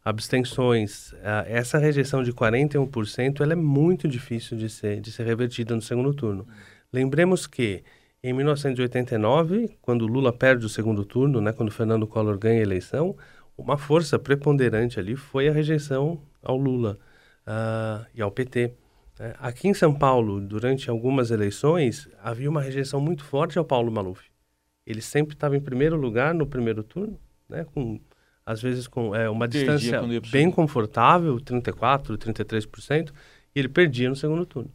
Abstenções, 0.09 1.13
essa 1.47 1.77
rejeição 1.77 2.23
de 2.23 2.31
41% 2.31 3.41
ela 3.41 3.53
é 3.53 3.55
muito 3.55 4.07
difícil 4.07 4.57
de 4.57 4.69
ser, 4.69 5.01
de 5.01 5.11
ser 5.11 5.25
revertida 5.25 5.75
no 5.75 5.81
segundo 5.81 6.13
turno. 6.13 6.47
Lembremos 6.93 7.45
que 7.45 7.83
em 8.23 8.33
1989, 8.33 9.77
quando 9.81 10.07
Lula 10.07 10.31
perde 10.31 10.65
o 10.65 10.69
segundo 10.69 11.03
turno, 11.03 11.41
né, 11.41 11.51
quando 11.51 11.71
Fernando 11.71 12.07
Collor 12.07 12.37
ganha 12.37 12.59
a 12.59 12.63
eleição, 12.63 13.15
uma 13.57 13.77
força 13.77 14.17
preponderante 14.17 14.99
ali 14.99 15.15
foi 15.15 15.49
a 15.49 15.51
rejeição 15.51 16.21
ao 16.41 16.57
Lula 16.57 16.97
uh, 17.45 18.05
e 18.15 18.21
ao 18.21 18.31
PT. 18.31 18.73
É, 19.19 19.35
aqui 19.39 19.67
em 19.67 19.73
São 19.73 19.93
Paulo, 19.93 20.39
durante 20.39 20.89
algumas 20.89 21.31
eleições, 21.31 22.07
havia 22.23 22.49
uma 22.49 22.61
rejeição 22.61 23.01
muito 23.01 23.23
forte 23.23 23.57
ao 23.57 23.65
Paulo 23.65 23.91
Maluf. 23.91 24.29
Ele 24.85 25.01
sempre 25.01 25.33
estava 25.35 25.57
em 25.57 25.61
primeiro 25.61 25.97
lugar 25.97 26.33
no 26.33 26.47
primeiro 26.47 26.83
turno, 26.83 27.19
né, 27.49 27.65
com 27.73 27.99
às 28.47 28.61
vezes 28.61 28.87
com 28.87 29.13
é, 29.13 29.29
uma 29.29 29.45
perdia 29.45 29.75
distância 29.75 30.21
bem 30.31 30.49
confortável, 30.49 31.37
34, 31.37 32.17
33%, 32.17 33.11
e 33.53 33.59
ele 33.59 33.67
perdia 33.67 34.07
no 34.07 34.15
segundo 34.15 34.45
turno. 34.45 34.71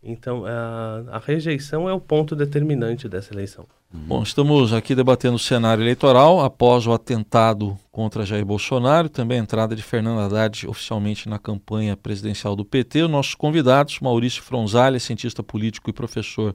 Então, 0.00 0.44
a, 0.46 1.16
a 1.16 1.18
rejeição 1.18 1.88
é 1.88 1.92
o 1.92 2.00
ponto 2.00 2.36
determinante 2.36 3.08
dessa 3.08 3.34
eleição. 3.34 3.66
Uhum. 3.92 4.00
Bom, 4.06 4.22
estamos 4.22 4.72
aqui 4.72 4.94
debatendo 4.94 5.34
o 5.34 5.40
cenário 5.40 5.82
eleitoral 5.82 6.40
após 6.40 6.86
o 6.86 6.92
atentado 6.92 7.76
contra 7.90 8.24
Jair 8.24 8.46
Bolsonaro, 8.46 9.08
também 9.08 9.40
a 9.40 9.42
entrada 9.42 9.74
de 9.74 9.82
Fernando 9.82 10.20
Haddad 10.20 10.68
oficialmente 10.68 11.28
na 11.28 11.38
campanha 11.38 11.96
presidencial 11.96 12.54
do 12.54 12.64
PT. 12.64 13.02
Os 13.02 13.10
nossos 13.10 13.34
convidados, 13.34 13.98
Maurício 13.98 14.40
Fronzalha, 14.40 15.00
cientista 15.00 15.42
político 15.42 15.90
e 15.90 15.92
professor 15.92 16.54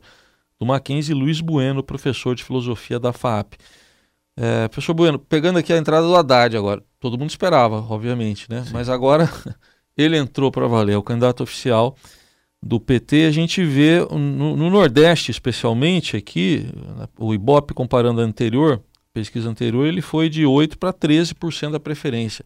do 0.58 0.66
Mackenzie, 0.66 1.14
e 1.14 1.20
Luiz 1.20 1.42
Bueno, 1.42 1.84
professor 1.84 2.34
de 2.34 2.46
filosofia 2.46 2.98
da 2.98 3.12
FAP. 3.12 3.56
É, 4.38 4.68
professor 4.68 4.94
Bueno, 4.94 5.18
pegando 5.18 5.60
aqui 5.60 5.72
a 5.72 5.78
entrada 5.78 6.06
do 6.06 6.16
Haddad 6.16 6.58
agora, 6.58 6.84
todo 7.00 7.18
mundo 7.18 7.30
esperava, 7.30 7.78
obviamente, 7.90 8.50
né? 8.50 8.64
Sim. 8.64 8.72
Mas 8.74 8.90
agora 8.90 9.30
ele 9.96 10.18
entrou 10.18 10.52
para 10.52 10.68
valer, 10.68 10.94
é 10.94 10.98
o 10.98 11.04
candidato 11.04 11.44
oficial 11.44 11.96
do 12.62 12.80
PT, 12.80 13.26
a 13.28 13.32
gente 13.32 13.64
vê 13.64 14.00
no, 14.00 14.58
no, 14.58 14.70
Nordeste, 14.70 15.30
especialmente 15.30 16.18
aqui, 16.18 16.68
o 17.18 17.34
Ibope 17.34 17.76
comparando 17.76 18.22
a 18.22 18.24
anterior, 18.24 18.82
pesquisa 19.14 19.48
anterior, 19.48 19.86
ele 19.86 20.02
foi 20.02 20.30
de 20.30 20.46
8 20.46 20.78
para 20.78 20.92
13% 20.92 21.72
da 21.72 21.80
preferência. 21.80 22.44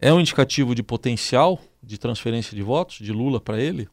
É 0.00 0.12
um 0.12 0.18
indicativo 0.18 0.74
de 0.74 0.82
potencial 0.82 1.60
de 1.80 1.96
transferência 1.96 2.56
de 2.56 2.62
votos 2.62 2.96
de 2.96 3.12
Lula 3.12 3.40
para 3.40 3.60
ele? 3.60 3.88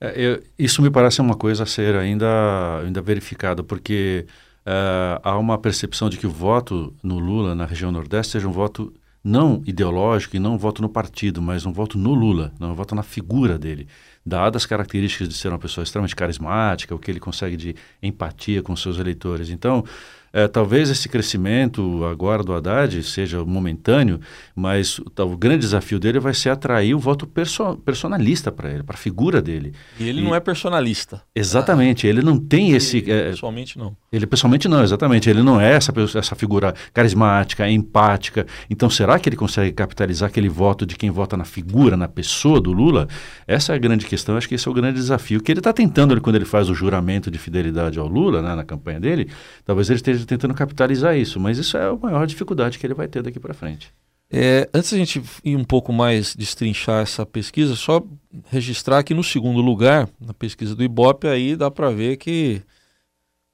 É, 0.00 0.14
eu, 0.16 0.42
isso 0.58 0.80
me 0.80 0.90
parece 0.90 1.20
uma 1.20 1.34
coisa 1.34 1.64
a 1.64 1.66
ser 1.66 1.94
ainda, 1.94 2.80
ainda 2.80 3.02
verificada, 3.02 3.62
porque 3.62 4.26
uh, 4.66 5.20
há 5.22 5.38
uma 5.38 5.58
percepção 5.58 6.08
de 6.08 6.16
que 6.16 6.26
o 6.26 6.30
voto 6.30 6.94
no 7.02 7.18
Lula 7.18 7.54
na 7.54 7.64
região 7.64 7.92
Nordeste 7.92 8.32
seja 8.32 8.48
um 8.48 8.52
voto 8.52 8.92
não 9.24 9.62
ideológico 9.64 10.34
e 10.36 10.38
não 10.38 10.54
um 10.54 10.58
voto 10.58 10.82
no 10.82 10.88
partido, 10.88 11.40
mas 11.40 11.64
um 11.64 11.72
voto 11.72 11.96
no 11.96 12.12
Lula, 12.12 12.52
não 12.58 12.72
um 12.72 12.74
voto 12.74 12.94
na 12.94 13.02
figura 13.02 13.58
dele 13.58 13.86
dadas 14.24 14.62
as 14.62 14.66
características 14.66 15.28
de 15.28 15.34
ser 15.34 15.48
uma 15.48 15.58
pessoa 15.58 15.82
extremamente 15.82 16.16
carismática, 16.16 16.94
o 16.94 16.98
que 16.98 17.10
ele 17.10 17.20
consegue 17.20 17.56
de 17.56 17.74
empatia 18.02 18.62
com 18.62 18.74
seus 18.76 18.98
eleitores. 18.98 19.50
Então, 19.50 19.84
é, 20.32 20.48
talvez 20.48 20.88
esse 20.90 21.08
crescimento 21.08 22.04
agora 22.04 22.42
do 22.42 22.54
Haddad 22.54 23.02
seja 23.02 23.44
momentâneo, 23.44 24.20
mas 24.54 24.98
o, 24.98 25.04
o 25.24 25.36
grande 25.36 25.60
desafio 25.60 26.00
dele 26.00 26.18
vai 26.18 26.34
ser 26.34 26.50
atrair 26.50 26.94
o 26.94 26.98
voto 26.98 27.26
perso 27.26 27.76
personalista 27.84 28.50
para 28.50 28.70
ele, 28.70 28.82
para 28.82 28.94
a 28.94 28.98
figura 28.98 29.42
dele. 29.42 29.72
E 29.98 30.08
ele 30.08 30.20
e, 30.20 30.24
não 30.24 30.34
é 30.34 30.40
personalista. 30.40 31.22
Exatamente, 31.34 32.06
ah, 32.06 32.10
ele 32.10 32.22
não 32.22 32.38
tem 32.38 32.68
ele, 32.68 32.76
esse. 32.76 32.98
É, 33.10 33.30
pessoalmente 33.30 33.78
não. 33.78 33.96
Ele 34.12 34.26
pessoalmente 34.26 34.68
não, 34.68 34.82
exatamente. 34.82 35.28
Ele 35.28 35.42
não 35.42 35.60
é 35.60 35.72
essa, 35.72 35.92
essa 36.18 36.34
figura 36.34 36.74
carismática, 36.92 37.68
empática. 37.68 38.46
Então, 38.68 38.90
será 38.90 39.18
que 39.18 39.28
ele 39.28 39.36
consegue 39.36 39.72
capitalizar 39.72 40.28
aquele 40.28 40.48
voto 40.48 40.84
de 40.84 40.96
quem 40.96 41.10
vota 41.10 41.36
na 41.36 41.44
figura, 41.44 41.96
na 41.96 42.08
pessoa 42.08 42.60
do 42.60 42.72
Lula? 42.72 43.08
Essa 43.46 43.72
é 43.72 43.76
a 43.76 43.78
grande 43.78 44.06
questão, 44.06 44.36
acho 44.36 44.48
que 44.48 44.54
esse 44.54 44.68
é 44.68 44.70
o 44.70 44.74
grande 44.74 44.98
desafio. 44.98 45.40
que 45.40 45.50
ele 45.50 45.60
está 45.60 45.72
tentando, 45.72 46.18
quando 46.20 46.36
ele 46.36 46.44
faz 46.44 46.68
o 46.68 46.74
juramento 46.74 47.30
de 47.30 47.38
fidelidade 47.38 47.98
ao 47.98 48.06
Lula, 48.06 48.42
né, 48.42 48.54
na 48.54 48.64
campanha 48.64 49.00
dele, 49.00 49.30
talvez 49.64 49.88
ele 49.88 49.96
esteja 49.96 50.21
tentando 50.26 50.54
capitalizar 50.54 51.16
isso, 51.16 51.38
mas 51.40 51.58
isso 51.58 51.76
é 51.76 51.88
a 51.88 51.94
maior 51.94 52.26
dificuldade 52.26 52.78
que 52.78 52.86
ele 52.86 52.94
vai 52.94 53.08
ter 53.08 53.22
daqui 53.22 53.40
para 53.40 53.54
frente. 53.54 53.92
É, 54.34 54.66
antes 54.72 54.90
da 54.90 54.96
gente 54.96 55.22
ir 55.44 55.56
um 55.56 55.64
pouco 55.64 55.92
mais 55.92 56.34
destrinchar 56.34 57.02
essa 57.02 57.26
pesquisa, 57.26 57.76
só 57.76 58.02
registrar 58.50 59.02
que 59.02 59.12
no 59.12 59.22
segundo 59.22 59.60
lugar, 59.60 60.08
na 60.18 60.32
pesquisa 60.32 60.74
do 60.74 60.82
Ibope, 60.82 61.26
aí 61.26 61.54
dá 61.54 61.70
para 61.70 61.90
ver 61.90 62.16
que 62.16 62.62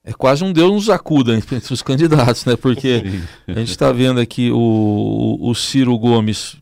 é 0.05 0.13
quase 0.13 0.45
um 0.45 0.53
Deus 0.53 0.73
nos 0.73 0.89
acuda 0.89 1.35
entre 1.37 1.57
os 1.73 1.83
candidatos, 1.83 2.45
né? 2.45 2.55
Porque 2.55 3.03
a 3.49 3.59
gente 3.59 3.71
está 3.71 3.91
vendo 3.91 4.21
aqui 4.21 4.53
o, 4.53 5.37
o 5.41 5.53
Ciro 5.55 5.99
Gomes 5.99 6.57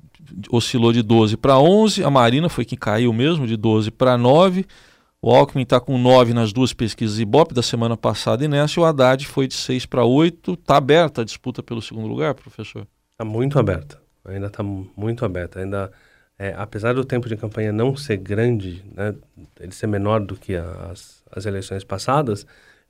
oscilou 0.51 0.93
de 0.93 1.03
12 1.03 1.37
para 1.37 1.59
11, 1.59 2.03
a 2.03 2.11
Marina 2.11 2.49
foi 2.49 2.65
quem 2.65 2.79
caiu 2.79 3.13
mesmo, 3.13 3.47
de 3.47 3.57
12 3.57 3.91
para 3.91 4.17
9. 4.17 4.67
O 5.26 5.35
Alckmin 5.35 5.64
está 5.64 5.80
com 5.80 5.99
9 5.99 6.33
nas 6.33 6.52
duas 6.52 6.73
pesquisas 6.73 7.18
Ibope 7.18 7.52
da 7.52 7.61
semana 7.61 7.97
passada 7.97 8.45
e 8.45 8.49
nessa, 8.49 8.78
e 8.78 8.80
o 8.80 8.87
Haddad 8.87 9.26
foi 9.26 9.49
de 9.49 9.54
6 9.54 9.85
para 9.85 10.04
8. 10.04 10.52
Está 10.52 10.76
aberta 10.76 11.23
a 11.23 11.25
disputa 11.25 11.64
pelo 11.64 11.83
segundo 11.83 12.06
lugar, 12.06 12.33
professor? 12.33 12.87
Está 13.11 13.25
muito 13.25 13.59
aberta 13.59 14.00
ainda 14.28 14.47
está 14.47 14.62
muito 14.62 15.25
aberta. 15.25 15.61
Ainda, 15.61 15.90
é, 16.38 16.54
apesar 16.56 16.95
do 16.95 17.04
tempo 17.04 17.28
de 17.28 17.37
campanha 17.37 17.73
não 17.73 17.97
ser 17.97 18.16
grande, 18.18 18.85
né, 18.95 19.14
ele 19.61 19.73
ser 19.73 19.87
menor 19.87 20.21
do 20.21 20.37
que 20.37 20.54
as, 20.54 21.23
as 21.30 21.47
eleições 21.47 21.85
passadas, 21.85 22.42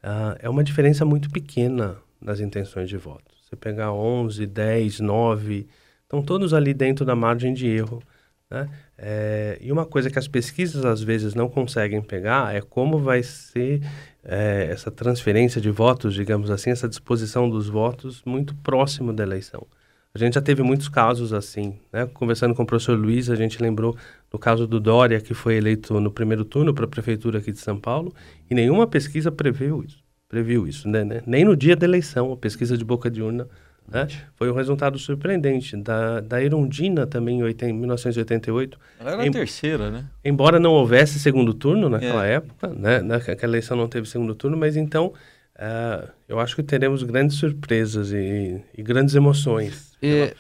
uh, 0.03 0.37
é 0.39 0.49
uma 0.49 0.65
diferença 0.65 1.05
muito 1.05 1.31
pequena 1.31 1.97
nas 2.21 2.41
intenções 2.41 2.89
de 2.89 2.97
voto. 2.97 3.25
Você 3.43 3.57
pegar 3.57 3.93
11, 3.93 4.47
10, 4.47 5.01
9, 5.01 5.67
estão 6.03 6.23
todos 6.23 6.53
ali 6.53 6.75
dentro 6.75 7.05
da 7.05 7.15
margem 7.15 7.53
de 7.53 7.67
erro. 7.67 8.03
Né? 8.51 8.69
É, 8.97 9.59
e 9.61 9.73
uma 9.73 9.85
coisa 9.85 10.09
que 10.09 10.19
as 10.19 10.29
pesquisas 10.29 10.85
às 10.85 11.03
vezes 11.03 11.35
não 11.35 11.49
conseguem 11.49 12.01
pegar 12.01 12.55
é 12.55 12.61
como 12.61 12.99
vai 12.99 13.23
ser 13.23 13.83
é, 14.23 14.69
essa 14.71 14.91
transferência 14.91 15.61
de 15.61 15.71
votos, 15.71 16.15
digamos 16.15 16.51
assim, 16.51 16.71
essa 16.71 16.89
disposição 16.89 17.51
dos 17.51 17.69
votos 17.69 18.23
muito 18.25 18.55
próximo 18.57 19.13
da 19.13 19.25
eleição. 19.25 19.67
A 20.15 20.19
gente 20.19 20.35
já 20.35 20.41
teve 20.41 20.63
muitos 20.63 20.89
casos 20.89 21.35
assim, 21.35 21.79
né? 21.93 22.07
Conversando 22.07 22.55
com 22.55 22.63
o 22.63 22.67
professor 22.67 22.99
Luiz, 22.99 23.29
a 23.29 23.37
gente 23.37 23.61
lembrou 23.61 23.95
do 24.31 24.39
caso 24.39 24.67
do 24.67 24.81
Dória, 24.81 25.21
que 25.21 25.35
foi 25.35 25.57
eleito 25.57 26.01
no 26.01 26.11
primeiro 26.11 26.43
turno 26.43 26.73
para 26.73 26.87
a 26.87 26.89
prefeitura 26.89 27.39
aqui 27.39 27.53
de 27.53 27.59
São 27.59 27.79
Paulo, 27.79 28.15
e 28.51 28.55
nenhuma 28.55 28.87
pesquisa 28.87 29.31
previu 29.31 29.85
isso. 29.85 30.03
Previu 30.27 30.67
isso, 30.67 30.89
né? 30.89 31.05
Nem 31.27 31.45
no 31.45 31.55
dia 31.55 31.77
da 31.77 31.85
eleição, 31.85 32.33
a 32.33 32.37
pesquisa 32.37 32.79
de 32.79 32.85
boca 32.85 33.11
de 33.11 33.21
urna 33.21 33.47
né? 33.89 34.09
Foi 34.35 34.51
um 34.51 34.55
resultado 34.55 34.99
surpreendente. 34.99 35.77
Da, 35.77 36.21
da 36.21 36.43
Irondina 36.43 37.07
também, 37.07 37.41
em 37.41 37.73
1988. 37.73 38.79
Ela 38.99 39.13
era 39.13 39.27
em, 39.27 39.29
a 39.29 39.33
terceira, 39.33 39.91
né? 39.91 40.05
Embora 40.25 40.59
não 40.59 40.73
houvesse 40.73 41.19
segundo 41.19 41.55
turno 41.55 41.89
naquela 41.89 42.27
é. 42.27 42.35
época, 42.35 42.69
né? 42.69 43.01
Naquela 43.01 43.45
eleição 43.45 43.77
não 43.77 43.89
teve 43.89 44.09
segundo 44.09 44.35
turno, 44.35 44.57
mas 44.57 44.77
então 44.77 45.13
uh, 45.57 46.09
eu 46.29 46.41
acho 46.41 46.57
que 46.57 46.63
teremos 46.63 47.03
grandes 47.03 47.37
surpresas 47.37 48.13
e, 48.13 48.61
e 48.77 48.83
grandes 48.83 49.15
emoções. 49.15 49.97
É, 50.03 50.35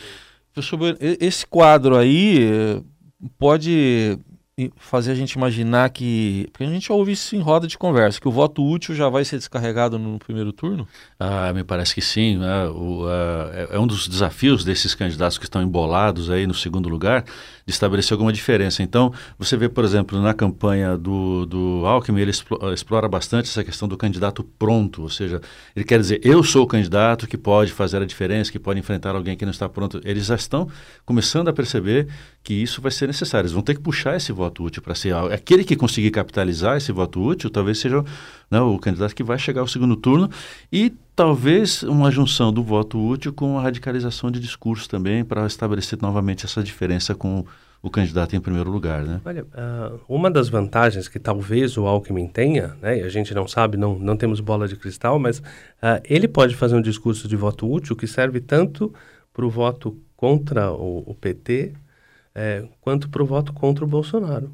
professor 0.52 0.96
esse 1.00 1.46
quadro 1.46 1.96
aí 1.96 2.48
eh, 2.50 2.82
pode 3.38 4.18
fazer 4.76 5.12
a 5.12 5.14
gente 5.14 5.32
imaginar 5.32 5.90
que. 5.90 6.48
Porque 6.50 6.64
a 6.64 6.68
gente 6.68 6.90
ouve 6.90 7.12
isso 7.12 7.36
em 7.36 7.40
roda 7.40 7.66
de 7.66 7.76
conversa, 7.76 8.18
que 8.18 8.26
o 8.26 8.30
voto 8.30 8.64
útil 8.64 8.94
já 8.94 9.06
vai 9.08 9.22
ser 9.22 9.36
descarregado 9.36 9.98
no 9.98 10.18
primeiro 10.18 10.50
turno? 10.50 10.88
Ah, 11.20 11.52
me 11.52 11.62
parece 11.62 11.94
que 11.94 12.00
sim. 12.00 12.38
Né? 12.38 12.66
O, 12.68 13.04
uh, 13.04 13.52
é, 13.52 13.68
é 13.72 13.78
um 13.78 13.86
dos 13.86 14.08
desafios 14.08 14.64
desses 14.64 14.94
candidatos 14.94 15.36
que 15.36 15.44
estão 15.44 15.62
embolados 15.62 16.30
aí 16.30 16.46
no 16.46 16.54
segundo 16.54 16.88
lugar, 16.88 17.24
de 17.66 17.72
estabelecer 17.72 18.12
alguma 18.12 18.32
diferença. 18.32 18.80
Então, 18.80 19.12
você 19.36 19.56
vê, 19.56 19.68
por 19.68 19.84
exemplo, 19.84 20.20
na 20.22 20.32
campanha 20.32 20.96
do, 20.96 21.44
do 21.46 21.82
Alckmin, 21.84 22.20
ele 22.20 22.30
explora 22.72 23.08
bastante 23.08 23.48
essa 23.50 23.64
questão 23.64 23.88
do 23.88 23.96
candidato 23.96 24.44
pronto, 24.44 25.02
ou 25.02 25.10
seja, 25.10 25.40
ele 25.74 25.84
quer 25.84 25.98
dizer, 25.98 26.20
eu 26.22 26.44
sou 26.44 26.62
o 26.62 26.66
candidato 26.66 27.26
que 27.26 27.36
pode 27.36 27.72
fazer 27.72 28.00
a 28.00 28.06
diferença, 28.06 28.52
que 28.52 28.58
pode 28.58 28.78
enfrentar 28.78 29.16
alguém 29.16 29.36
que 29.36 29.44
não 29.44 29.50
está 29.50 29.68
pronto. 29.68 30.00
Eles 30.04 30.26
já 30.26 30.36
estão 30.36 30.68
começando 31.04 31.48
a 31.48 31.52
perceber 31.52 32.06
que 32.44 32.54
isso 32.54 32.80
vai 32.80 32.92
ser 32.92 33.08
necessário. 33.08 33.46
Eles 33.46 33.52
vão 33.52 33.62
ter 33.62 33.74
que 33.74 33.80
puxar 33.80 34.16
esse 34.16 34.30
voto 34.30 34.62
útil 34.62 34.80
para 34.80 34.94
ser 34.94 35.12
aquele 35.32 35.64
que 35.64 35.74
conseguir 35.74 36.12
capitalizar 36.12 36.76
esse 36.76 36.92
voto 36.92 37.20
útil, 37.20 37.50
talvez 37.50 37.78
seja 37.78 38.04
né, 38.48 38.60
o 38.60 38.78
candidato 38.78 39.12
que 39.12 39.24
vai 39.24 39.38
chegar 39.38 39.62
ao 39.62 39.66
segundo 39.66 39.96
turno 39.96 40.30
e 40.72 40.92
talvez 41.16 41.82
uma 41.82 42.10
junção 42.10 42.52
do 42.52 42.62
voto 42.62 42.98
útil 42.98 43.32
com 43.32 43.58
a 43.58 43.62
radicalização 43.62 44.30
de 44.30 44.38
discurso 44.38 44.86
também 44.86 45.24
para 45.24 45.46
estabelecer 45.46 45.98
novamente 46.00 46.44
essa 46.44 46.62
diferença 46.62 47.14
com 47.14 47.42
o 47.82 47.88
candidato 47.88 48.36
em 48.36 48.40
primeiro 48.40 48.70
lugar, 48.70 49.02
né? 49.02 49.20
Olha, 49.24 49.44
uh, 49.44 50.00
uma 50.08 50.30
das 50.30 50.48
vantagens 50.48 51.08
que 51.08 51.18
talvez 51.18 51.76
o 51.78 51.86
Alckmin 51.86 52.26
tenha, 52.26 52.76
né, 52.82 52.98
e 52.98 53.02
a 53.02 53.08
gente 53.08 53.32
não 53.32 53.48
sabe, 53.48 53.76
não, 53.76 53.98
não 53.98 54.16
temos 54.16 54.40
bola 54.40 54.68
de 54.68 54.76
cristal, 54.76 55.18
mas 55.18 55.38
uh, 55.38 56.02
ele 56.04 56.28
pode 56.28 56.54
fazer 56.54 56.76
um 56.76 56.82
discurso 56.82 57.26
de 57.26 57.36
voto 57.36 57.70
útil 57.70 57.96
que 57.96 58.06
serve 58.06 58.40
tanto 58.40 58.92
para 59.32 59.46
o 59.46 59.50
voto 59.50 59.98
contra 60.16 60.70
o, 60.72 61.10
o 61.10 61.14
PT 61.14 61.72
é, 62.34 62.64
quanto 62.80 63.08
para 63.08 63.22
o 63.22 63.26
voto 63.26 63.52
contra 63.52 63.84
o 63.84 63.88
Bolsonaro. 63.88 64.52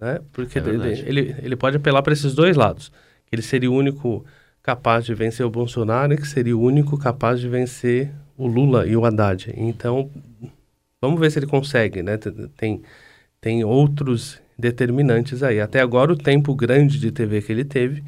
Né? 0.00 0.20
Porque 0.32 0.58
é 0.58 0.62
ele, 0.62 0.88
ele, 1.00 1.36
ele 1.42 1.56
pode 1.56 1.76
apelar 1.76 2.02
para 2.02 2.12
esses 2.12 2.34
dois 2.34 2.56
lados 2.56 2.92
que 3.26 3.34
ele 3.34 3.42
seria 3.42 3.70
o 3.70 3.74
único 3.74 4.24
capaz 4.62 5.04
de 5.04 5.14
vencer 5.14 5.44
o 5.44 5.50
Bolsonaro 5.50 6.12
e 6.12 6.16
que 6.16 6.28
seria 6.28 6.56
o 6.56 6.60
único 6.60 6.98
capaz 6.98 7.40
de 7.40 7.48
vencer 7.48 8.12
o 8.36 8.46
Lula 8.46 8.86
e 8.86 8.96
o 8.96 9.04
Haddad. 9.04 9.52
Então, 9.56 10.10
vamos 11.00 11.20
ver 11.20 11.30
se 11.30 11.38
ele 11.38 11.46
consegue, 11.46 12.02
né? 12.02 12.18
Tem, 12.56 12.82
tem 13.40 13.64
outros 13.64 14.40
determinantes 14.58 15.42
aí. 15.42 15.60
Até 15.60 15.80
agora, 15.80 16.12
o 16.12 16.16
tempo 16.16 16.54
grande 16.54 16.98
de 16.98 17.10
TV 17.10 17.42
que 17.42 17.52
ele 17.52 17.64
teve 17.64 18.04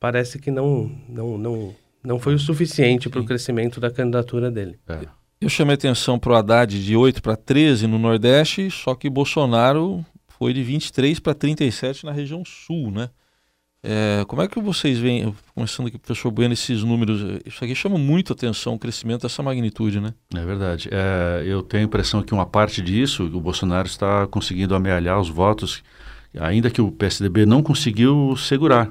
parece 0.00 0.38
que 0.38 0.50
não, 0.50 0.90
não, 1.08 1.36
não, 1.36 1.74
não 2.02 2.18
foi 2.18 2.34
o 2.34 2.38
suficiente 2.38 3.08
para 3.08 3.20
o 3.20 3.24
crescimento 3.24 3.80
da 3.80 3.90
candidatura 3.90 4.50
dele. 4.50 4.78
É. 4.88 5.00
Eu 5.40 5.48
chamei 5.48 5.74
atenção 5.74 6.18
para 6.18 6.32
o 6.32 6.34
Haddad 6.34 6.84
de 6.84 6.96
8 6.96 7.22
para 7.22 7.36
13 7.36 7.86
no 7.86 7.98
Nordeste, 7.98 8.70
só 8.70 8.94
que 8.94 9.08
Bolsonaro 9.08 10.04
foi 10.26 10.52
de 10.52 10.62
23 10.62 11.20
para 11.20 11.34
37 11.34 12.04
na 12.04 12.12
região 12.12 12.44
Sul, 12.44 12.90
né? 12.90 13.10
É, 13.82 14.24
como 14.26 14.42
é 14.42 14.48
que 14.48 14.60
vocês 14.60 14.98
veem, 14.98 15.34
começando 15.54 15.86
aqui, 15.86 15.98
professor 15.98 16.30
Bueno, 16.30 16.52
esses 16.52 16.82
números? 16.82 17.20
Isso 17.46 17.64
aqui 17.64 17.74
chama 17.74 17.96
muito 17.96 18.32
atenção, 18.32 18.74
o 18.74 18.78
crescimento 18.78 19.22
dessa 19.22 19.42
magnitude, 19.42 20.00
né? 20.00 20.12
É 20.34 20.44
verdade. 20.44 20.88
É, 20.90 21.44
eu 21.46 21.62
tenho 21.62 21.84
a 21.84 21.86
impressão 21.86 22.22
que 22.22 22.34
uma 22.34 22.46
parte 22.46 22.82
disso, 22.82 23.24
o 23.24 23.40
Bolsonaro 23.40 23.86
está 23.86 24.26
conseguindo 24.26 24.74
amealhar 24.74 25.20
os 25.20 25.28
votos, 25.28 25.82
ainda 26.38 26.70
que 26.70 26.80
o 26.80 26.90
PSDB 26.90 27.46
não 27.46 27.62
conseguiu 27.62 28.36
segurar 28.36 28.90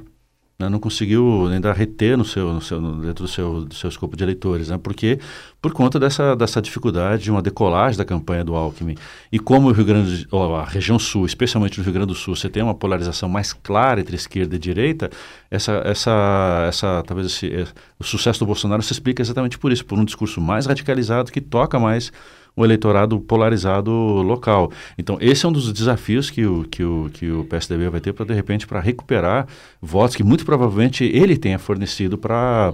né, 0.60 0.67
não 0.70 0.80
conseguiu 0.80 1.48
ainda 1.48 1.72
reter 1.72 2.17
no 2.17 2.26
seu, 2.26 2.52
no 2.52 2.62
seu, 2.62 2.82
dentro 2.98 3.26
do 3.26 3.28
seu, 3.28 3.65
do 3.65 3.76
seu 3.76 3.89
escopo 3.89 4.17
de 4.17 4.24
eleitores, 4.24 4.70
né, 4.70 4.78
porque 4.78 5.20
por 5.62 5.72
conta 5.72 6.00
dessa, 6.00 6.36
dessa 6.36 6.60
dificuldade 6.60 7.24
de 7.24 7.32
uma 7.32 7.41
decolagem 7.41 7.98
da 7.98 8.04
campanha 8.04 8.43
do 8.43 8.56
Alckmin. 8.56 8.96
E 9.32 9.38
como 9.38 9.70
o 9.70 9.72
Rio 9.72 9.86
Grande, 9.86 10.28
a 10.32 10.63
região 10.63 10.98
sul, 10.98 11.26
especialmente 11.26 11.78
no 11.78 11.84
Rio 11.84 11.93
Grande 11.93 12.08
do 12.08 12.15
Sul, 12.15 12.36
você 12.36 12.50
tem 12.50 12.63
uma 12.63 12.74
polarização 12.74 13.30
mais 13.30 13.54
clara 13.54 14.00
entre 14.00 14.15
esquerda 14.15 14.56
e 14.56 14.60
direita, 14.60 15.12
essa, 15.52 15.74
essa, 15.86 16.65
essa 16.67 17.04
talvez 17.06 17.28
esse, 17.28 17.67
o 18.00 18.04
sucesso 18.04 18.39
do 18.39 18.46
Bolsonaro 18.46 18.82
se 18.82 18.93
explica 18.93 19.22
exatamente 19.22 19.60
por 19.60 19.72
isso, 19.72 19.86
por 19.86 20.00
um 20.00 20.06
discurso 20.06 20.41
mais 20.41 20.65
radicalizado 20.65 21.32
que 21.32 21.41
toca 21.41 21.80
mais 21.80 22.12
o 22.58 22.65
eleitorado 22.65 23.20
polarizado 23.20 23.91
local. 23.91 24.72
Então, 24.98 25.17
esse 25.22 25.46
é 25.46 25.50
um 25.50 25.52
dos 25.52 25.72
desafios 25.72 26.32
que 26.32 26.43
o, 26.43 26.63
que 26.63 26.84
o, 26.84 27.10
que 27.13 27.32
o 27.32 27.46
PSDB 27.46 27.88
vai 27.88 28.02
ter 28.02 28.13
para, 28.13 28.26
de 28.26 28.34
repente, 28.34 28.65
para 28.65 28.80
recuperar 28.80 29.48
votos 29.80 30.15
que 30.15 30.24
muito 30.24 30.43
provavelmente 30.43 31.06
ele 31.06 31.38
tenha 31.38 31.60
fornecido 31.60 32.17
para 32.17 32.74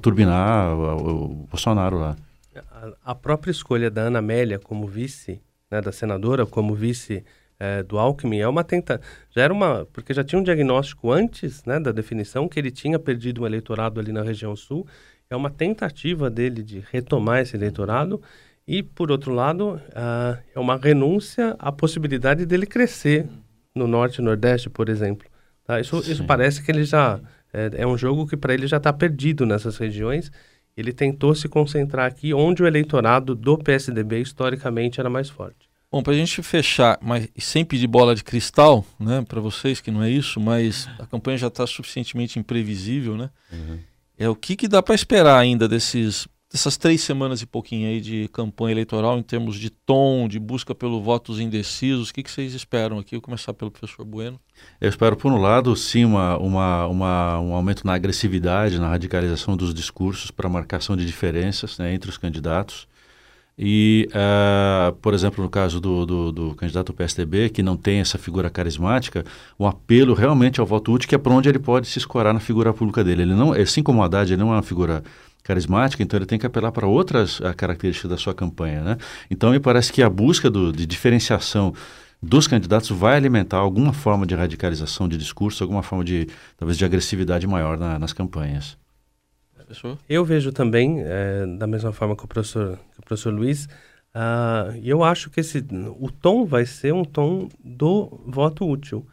turbinar 0.00 0.74
o, 0.74 1.24
o, 1.24 1.28
Bolsonaro 1.50 1.98
lá. 1.98 2.16
A, 3.04 3.14
própria 3.14 3.50
escolha 3.50 3.90
da 3.90 4.02
Ana 4.02 4.20
Amélia 4.20 4.58
como 4.58 4.86
vice, 4.86 5.42
né, 5.70 5.82
da 5.82 5.92
senadora, 5.92 6.46
como 6.46 6.74
vice 6.74 7.22
é, 7.60 7.82
do 7.82 7.98
Alckmin, 7.98 8.38
é 8.38 8.48
uma 8.48 8.64
tenta 8.64 9.00
já 9.30 9.42
era 9.42 9.52
uma 9.52 9.86
porque 9.92 10.14
já 10.14 10.24
tinha 10.24 10.38
um 10.38 10.42
diagnóstico 10.42 11.12
antes 11.12 11.64
né, 11.64 11.78
da 11.78 11.92
definição 11.92 12.48
que 12.48 12.58
ele 12.58 12.70
tinha 12.70 12.98
perdido 12.98 13.42
um 13.42 13.46
eleitorado 13.46 14.00
ali 14.00 14.12
na 14.12 14.22
região 14.22 14.54
sul 14.56 14.86
é 15.30 15.36
uma 15.36 15.50
tentativa 15.50 16.30
dele 16.30 16.62
de 16.62 16.82
retomar 16.90 17.40
esse 17.40 17.56
eleitorado 17.56 18.20
e, 18.66 18.82
por 18.82 19.10
outro 19.10 19.32
lado, 19.32 19.74
uh, 19.74 20.38
é 20.54 20.58
uma 20.58 20.76
renúncia 20.76 21.54
à 21.58 21.70
possibilidade 21.70 22.46
dele 22.46 22.66
crescer 22.66 23.26
no 23.74 23.86
Norte 23.86 24.18
e 24.18 24.22
Nordeste, 24.24 24.70
por 24.70 24.88
exemplo. 24.88 25.26
Tá? 25.64 25.80
Isso, 25.80 25.98
isso 25.98 26.24
parece 26.24 26.62
que 26.62 26.70
ele 26.70 26.84
já... 26.84 27.20
É, 27.52 27.82
é 27.82 27.86
um 27.86 27.96
jogo 27.96 28.26
que 28.26 28.36
para 28.36 28.52
ele 28.52 28.66
já 28.66 28.76
está 28.76 28.92
perdido 28.92 29.46
nessas 29.46 29.78
regiões. 29.78 30.30
Ele 30.76 30.92
tentou 30.92 31.34
se 31.34 31.48
concentrar 31.48 32.06
aqui 32.06 32.34
onde 32.34 32.62
o 32.62 32.66
eleitorado 32.66 33.34
do 33.34 33.56
PSDB 33.56 34.20
historicamente 34.20 35.00
era 35.00 35.08
mais 35.08 35.30
forte. 35.30 35.68
Bom, 35.90 36.02
para 36.02 36.12
a 36.12 36.16
gente 36.16 36.42
fechar, 36.42 36.98
mas 37.00 37.26
sem 37.38 37.64
pedir 37.64 37.86
bola 37.86 38.14
de 38.14 38.22
cristal, 38.22 38.84
né, 39.00 39.24
para 39.26 39.40
vocês 39.40 39.80
que 39.80 39.90
não 39.90 40.02
é 40.02 40.10
isso, 40.10 40.38
mas 40.38 40.86
a 40.98 41.06
campanha 41.06 41.38
já 41.38 41.46
está 41.46 41.66
suficientemente 41.66 42.38
imprevisível, 42.38 43.16
né? 43.16 43.30
Uhum 43.50 43.78
é 44.18 44.28
o 44.28 44.34
que, 44.34 44.56
que 44.56 44.68
dá 44.68 44.82
para 44.82 44.94
esperar 44.94 45.38
ainda 45.38 45.68
desses 45.68 46.26
dessas 46.50 46.78
três 46.78 47.02
semanas 47.02 47.42
e 47.42 47.46
pouquinho 47.46 47.88
aí 47.88 48.00
de 48.00 48.28
campanha 48.28 48.72
eleitoral 48.72 49.18
em 49.18 49.22
termos 49.22 49.56
de 49.56 49.68
tom, 49.68 50.26
de 50.26 50.38
busca 50.38 50.74
pelo 50.74 51.02
votos 51.02 51.38
indecisos? 51.38 52.08
O 52.08 52.14
que, 52.14 52.22
que 52.22 52.30
vocês 52.30 52.54
esperam 52.54 52.98
aqui? 52.98 53.14
Vou 53.14 53.22
começar 53.22 53.52
pelo 53.52 53.70
professor 53.70 54.04
Bueno. 54.04 54.40
Eu 54.80 54.88
espero, 54.88 55.16
por 55.16 55.30
um 55.30 55.40
lado, 55.40 55.76
sim, 55.76 56.04
uma, 56.04 56.38
uma, 56.38 56.86
uma 56.86 57.40
um 57.40 57.52
aumento 57.54 57.86
na 57.86 57.94
agressividade, 57.94 58.78
na 58.78 58.88
radicalização 58.88 59.56
dos 59.56 59.74
discursos 59.74 60.30
para 60.30 60.48
marcação 60.48 60.96
de 60.96 61.04
diferenças 61.04 61.78
né, 61.78 61.92
entre 61.92 62.08
os 62.08 62.16
candidatos. 62.16 62.88
E, 63.58 64.08
uh, 64.10 64.92
por 64.96 65.12
exemplo, 65.12 65.42
no 65.42 65.50
caso 65.50 65.80
do, 65.80 66.06
do, 66.06 66.32
do, 66.32 66.54
candidato 66.54 66.92
PSDB, 66.92 67.48
que 67.48 67.60
não 67.60 67.76
tem 67.76 67.98
essa 67.98 68.16
figura 68.16 68.48
carismática, 68.48 69.24
um 69.58 69.66
apelo 69.66 70.14
realmente 70.14 70.60
ao 70.60 70.66
voto 70.66 70.92
útil, 70.92 71.08
que 71.08 71.14
é 71.16 71.18
para 71.18 71.32
onde 71.32 71.48
ele 71.48 71.58
pode 71.58 71.88
se 71.88 71.98
escorar 71.98 72.32
na 72.32 72.38
figura 72.38 72.72
pública 72.72 73.02
dele. 73.02 73.22
Ele 73.22 73.34
não, 73.34 73.52
assim 73.52 73.82
como 73.82 74.00
o 74.00 74.02
Haddad, 74.04 74.32
ele 74.32 74.40
não 74.40 74.52
é 74.52 74.56
uma 74.56 74.62
figura 74.62 75.02
carismática, 75.42 76.00
então 76.02 76.16
ele 76.16 76.26
tem 76.26 76.38
que 76.38 76.46
apelar 76.46 76.70
para 76.70 76.86
outras 76.86 77.40
uh, 77.40 77.52
características 77.56 78.08
da 78.08 78.16
sua 78.16 78.32
campanha. 78.32 78.80
Né? 78.82 78.96
Então, 79.28 79.50
me 79.50 79.58
parece 79.58 79.92
que 79.92 80.04
a 80.04 80.08
busca 80.08 80.48
do, 80.48 80.72
de 80.72 80.86
diferenciação 80.86 81.74
dos 82.22 82.46
candidatos 82.46 82.90
vai 82.90 83.16
alimentar 83.16 83.56
alguma 83.56 83.92
forma 83.92 84.24
de 84.24 84.36
radicalização 84.36 85.08
de 85.08 85.16
discurso, 85.16 85.64
alguma 85.64 85.82
forma 85.82 86.04
de, 86.04 86.28
talvez, 86.56 86.78
de 86.78 86.84
agressividade 86.84 87.44
maior 87.46 87.76
na, 87.76 87.98
nas 87.98 88.12
campanhas 88.12 88.76
Eu 90.08 90.24
vejo 90.24 90.52
também, 90.52 91.02
é, 91.02 91.46
da 91.58 91.66
mesma 91.66 91.92
forma 91.92 92.16
que 92.16 92.24
o 92.24 92.28
professor, 92.28 92.78
que 92.92 93.00
o 93.00 93.02
professor 93.02 93.32
Luiz, 93.32 93.66
uh, 94.14 94.76
eu 94.82 95.04
acho 95.04 95.30
que 95.30 95.40
esse, 95.40 95.64
o 95.98 96.10
tom 96.10 96.44
vai 96.44 96.64
ser 96.64 96.92
um 96.92 97.04
tom 97.04 97.48
do 97.62 98.20
voto 98.26 98.68
útil. 98.68 99.06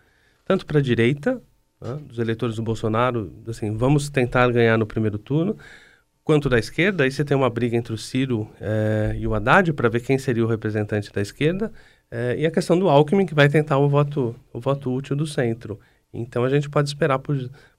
Tanto 0.45 0.65
para 0.65 0.79
a 0.79 0.81
direita, 0.81 1.41
né, 1.81 1.99
dos 2.07 2.19
eleitores 2.19 2.55
do 2.55 2.61
Bolsonaro, 2.63 3.33
assim, 3.47 3.75
vamos 3.75 4.09
tentar 4.09 4.51
ganhar 4.51 4.77
no 4.77 4.85
primeiro 4.85 5.17
turno, 5.17 5.57
quanto 6.23 6.49
da 6.49 6.57
esquerda, 6.57 7.03
aí 7.03 7.11
você 7.11 7.23
tem 7.23 7.37
uma 7.37 7.49
briga 7.49 7.77
entre 7.77 7.93
o 7.93 7.97
Ciro 7.97 8.49
é, 8.59 9.15
e 9.17 9.27
o 9.27 9.35
Haddad 9.35 9.71
para 9.73 9.87
ver 9.87 10.01
quem 10.01 10.17
seria 10.17 10.43
o 10.43 10.47
representante 10.47 11.11
da 11.13 11.21
esquerda, 11.21 11.71
é, 12.09 12.35
e 12.37 12.45
a 12.45 12.51
questão 12.51 12.77
do 12.77 12.89
Alckmin, 12.89 13.25
que 13.25 13.35
vai 13.35 13.47
tentar 13.47 13.77
o 13.77 13.87
voto, 13.87 14.35
o 14.51 14.59
voto 14.59 14.91
útil 14.91 15.15
do 15.15 15.27
centro. 15.27 15.79
Então 16.11 16.43
a 16.43 16.49
gente 16.49 16.69
pode 16.69 16.87
esperar 16.87 17.19
por, 17.19 17.37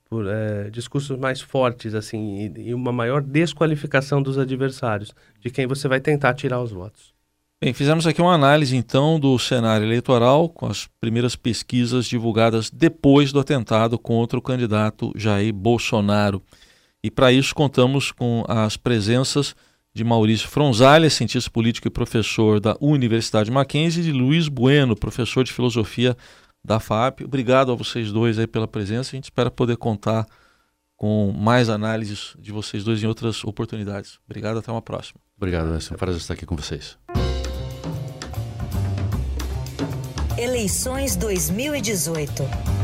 por 0.09 0.27
é, 0.27 0.71
discursos 0.71 1.19
mais 1.19 1.41
fortes 1.41 1.95
assim 1.95 2.53
e, 2.57 2.69
e, 2.69 2.75
uma 2.75 2.93
maior 2.93 3.21
desqualificação 3.21 4.23
dos 4.23 4.39
adversários, 4.39 5.13
de 5.41 5.51
quem 5.51 5.67
você 5.67 5.89
vai 5.89 6.01
tentar 6.01 6.35
tirar 6.35 6.63
os 6.63 6.71
votos. 6.71 7.15
Bem, 7.63 7.73
fizemos 7.73 8.07
aqui 8.07 8.21
uma 8.21 8.35
análise 8.35 8.77
então 8.77 9.19
do 9.19 9.39
cenário 9.39 9.87
eleitoral 9.87 10.49
com 10.49 10.67
as 10.67 10.89
primeiras 11.01 11.35
pesquisas 11.35 12.07
divulgadas 12.07 12.71
depois 12.71 13.33
do 13.33 13.41
atentado 13.41 13.99
contra 13.99 14.39
o 14.39 14.43
candidato 14.43 15.13
Jair 15.17 15.55
Bolsonaro. 15.55 16.43
E 17.03 17.11
para 17.11 17.33
isso 17.33 17.55
contamos 17.55 18.13
com 18.13 18.45
as 18.47 18.77
presenças 18.77 19.57
de 19.95 20.05
Maurício 20.05 20.49
Fronzalha, 20.49 21.09
cientista 21.09 21.51
político 21.51 21.89
e 21.89 21.91
professor 21.91 22.61
da 22.61 22.77
Universidade 22.79 23.51
Mackenzie, 23.51 24.03
e 24.03 24.05
de 24.05 24.13
Luiz 24.13 24.47
Bueno, 24.47 24.95
professor 24.95 25.43
de 25.43 25.51
filosofia 25.51 26.15
da 26.67 26.81
FAP. 26.81 27.23
Obrigado 27.23 27.71
a 27.71 27.75
vocês 27.75 28.11
dois 28.11 28.39
aí 28.39 28.47
pela 28.47 28.67
presença. 28.67 29.11
A 29.11 29.17
gente 29.17 29.25
espera 29.25 29.51
poder 29.51 29.77
contar 29.77 30.27
com 30.97 31.33
mais 31.33 31.69
análises 31.69 32.35
de 32.39 32.51
vocês 32.51 32.83
dois 32.83 33.03
em 33.03 33.07
outras 33.07 33.45
oportunidades. 33.45 34.19
Obrigado, 34.27 34.59
até 34.59 34.73
uma 34.73 34.83
próxima. 34.83 35.21
Obrigado, 35.37 35.73
é 35.73 35.77
um 35.77 35.97
prazer 35.97 36.21
estar 36.21 36.35
aqui 36.35 36.45
com 36.45 36.57
vocês. 36.57 36.99
Eleições 40.39 41.17
2018. 41.17 42.76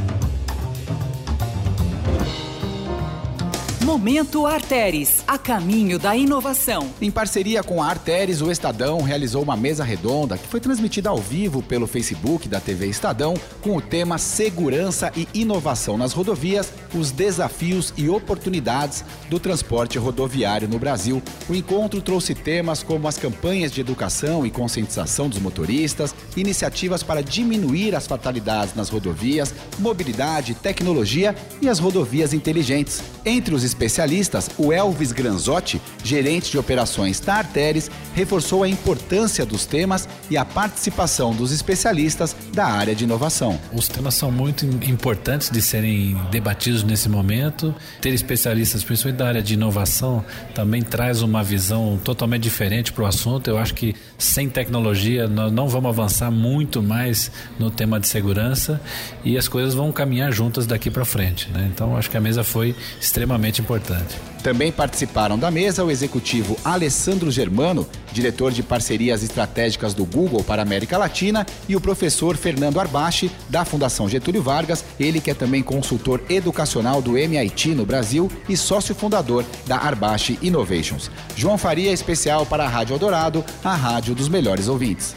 Momento 3.93 4.47
Arteres, 4.47 5.23
a 5.29 5.37
caminho 5.37 5.99
da 5.99 6.17
inovação. 6.17 6.89
Em 6.99 7.11
parceria 7.11 7.63
com 7.63 7.83
a 7.83 7.89
Arteres, 7.89 8.41
o 8.41 8.51
Estadão 8.51 9.03
realizou 9.03 9.43
uma 9.43 9.55
mesa 9.55 9.85
redonda 9.85 10.39
que 10.39 10.49
foi 10.49 10.61
transmitida 10.61 11.11
ao 11.11 11.19
vivo 11.19 11.63
pelo 11.63 11.87
Facebook 11.87 12.49
da 12.49 12.59
TV 12.59 12.87
Estadão 12.87 13.35
com 13.61 13.77
o 13.77 13.83
tema 13.83 14.17
Segurança 14.17 15.13
e 15.15 15.29
Inovação 15.35 15.99
nas 15.99 16.15
Rodovias, 16.15 16.73
os 16.95 17.11
desafios 17.11 17.93
e 17.95 18.09
oportunidades 18.09 19.05
do 19.29 19.39
transporte 19.39 19.99
rodoviário 19.99 20.67
no 20.67 20.79
Brasil. 20.79 21.23
O 21.47 21.55
encontro 21.55 22.01
trouxe 22.01 22.35
temas 22.35 22.83
como 22.83 23.07
as 23.07 23.19
campanhas 23.19 23.71
de 23.71 23.83
educação 23.83 24.47
e 24.47 24.51
conscientização 24.51 25.29
dos 25.29 25.39
motoristas, 25.39 26.15
iniciativas 26.35 27.03
para 27.03 27.23
diminuir 27.23 27.95
as 27.95 28.07
fatalidades 28.07 28.75
nas 28.75 28.89
rodovias, 28.89 29.55
mobilidade, 29.79 30.55
tecnologia 30.55 31.37
e 31.61 31.69
as 31.69 31.79
rodovias 31.79 32.33
inteligentes. 32.33 33.03
Entre 33.23 33.55
os 33.55 33.63
especialistas, 33.83 34.49
o 34.57 34.73
Elvis 34.73 35.11
Granzotti, 35.11 35.83
gerente 36.05 36.53
de 36.53 36.59
operações 36.59 37.19
da 37.19 37.35
Arteres, 37.35 37.91
reforçou 38.15 38.63
a 38.63 38.69
importância 38.69 39.45
dos 39.45 39.67
temas 39.67 40.09
e 40.31 40.37
a 40.37 40.45
participação 40.45 41.35
dos 41.35 41.51
especialistas 41.51 42.37
da 42.53 42.67
área 42.67 42.95
de 42.95 43.03
inovação. 43.03 43.59
Os 43.73 43.89
temas 43.89 44.15
são 44.15 44.31
muito 44.31 44.65
importantes 44.89 45.51
de 45.51 45.61
serem 45.61 46.17
debatidos 46.31 46.85
nesse 46.85 47.09
momento. 47.09 47.75
Ter 48.01 48.11
especialistas, 48.15 48.85
principalmente 48.85 49.19
da 49.19 49.27
área 49.27 49.43
de 49.43 49.55
inovação, 49.55 50.25
também 50.55 50.83
traz 50.83 51.23
uma 51.23 51.43
visão 51.43 51.99
totalmente 52.05 52.43
diferente 52.43 52.93
para 52.93 53.03
o 53.03 53.07
assunto. 53.07 53.49
Eu 53.49 53.59
acho 53.59 53.75
que 53.75 53.97
sem 54.17 54.49
tecnologia 54.49 55.27
nós 55.27 55.51
não 55.51 55.69
vamos 55.69 55.89
avançar 55.89 56.31
muito 56.31 56.83
mais 56.83 57.33
no 57.59 57.71
tema 57.71 57.99
de 57.99 58.07
segurança 58.07 58.81
e 59.25 59.37
as 59.37 59.49
coisas 59.49 59.75
vão 59.75 59.91
caminhar 59.91 60.31
juntas 60.31 60.67
daqui 60.67 60.91
para 60.91 61.05
frente. 61.05 61.51
Né? 61.51 61.71
Então 61.73 61.97
acho 61.97 62.11
que 62.11 62.17
a 62.17 62.21
mesa 62.21 62.45
foi 62.45 62.77
extremamente 63.01 63.62
importante. 63.63 64.19
Também 64.43 64.73
participaram 64.73 65.39
da 65.39 65.51
mesa 65.51 65.85
o 65.85 65.91
executivo 65.91 66.57
Alessandro 66.65 67.31
Germano, 67.31 67.87
diretor 68.13 68.51
de 68.51 68.63
parcerias 68.63 69.23
estratégicas 69.23 69.95
do 69.95 70.05
Google 70.05 70.43
para 70.43 70.61
a 70.61 70.65
América 70.65 70.99
Latina, 70.99 71.47
e 71.69 71.77
o 71.77 71.81
professor 71.81 72.37
Fernando 72.37 72.81
Arbache, 72.81 73.31
da 73.49 73.65
Fundação 73.65 74.09
Getúlio 74.09 74.43
Vargas, 74.43 74.85
ele 74.99 75.21
que 75.21 75.31
é 75.31 75.35
também 75.35 75.63
consultor 75.63 76.21
educacional 76.29 77.01
do 77.01 77.17
MIT 77.17 77.69
no 77.69 77.87
Brasil 77.87 78.31
e 78.49 78.57
sócio 78.57 78.95
fundador 78.95 79.45
da 79.67 79.77
Arbache 79.77 80.39
Innovations. 80.43 81.09
João 81.37 81.57
Faria, 81.57 81.93
especial 81.93 82.45
para 82.45 82.65
a 82.65 82.69
Rádio 82.69 82.95
Eldorado, 82.95 83.45
a 83.63 83.75
rádio 83.75 84.15
dos 84.15 84.29
melhores 84.29 84.67
ouvintes. 84.67 85.15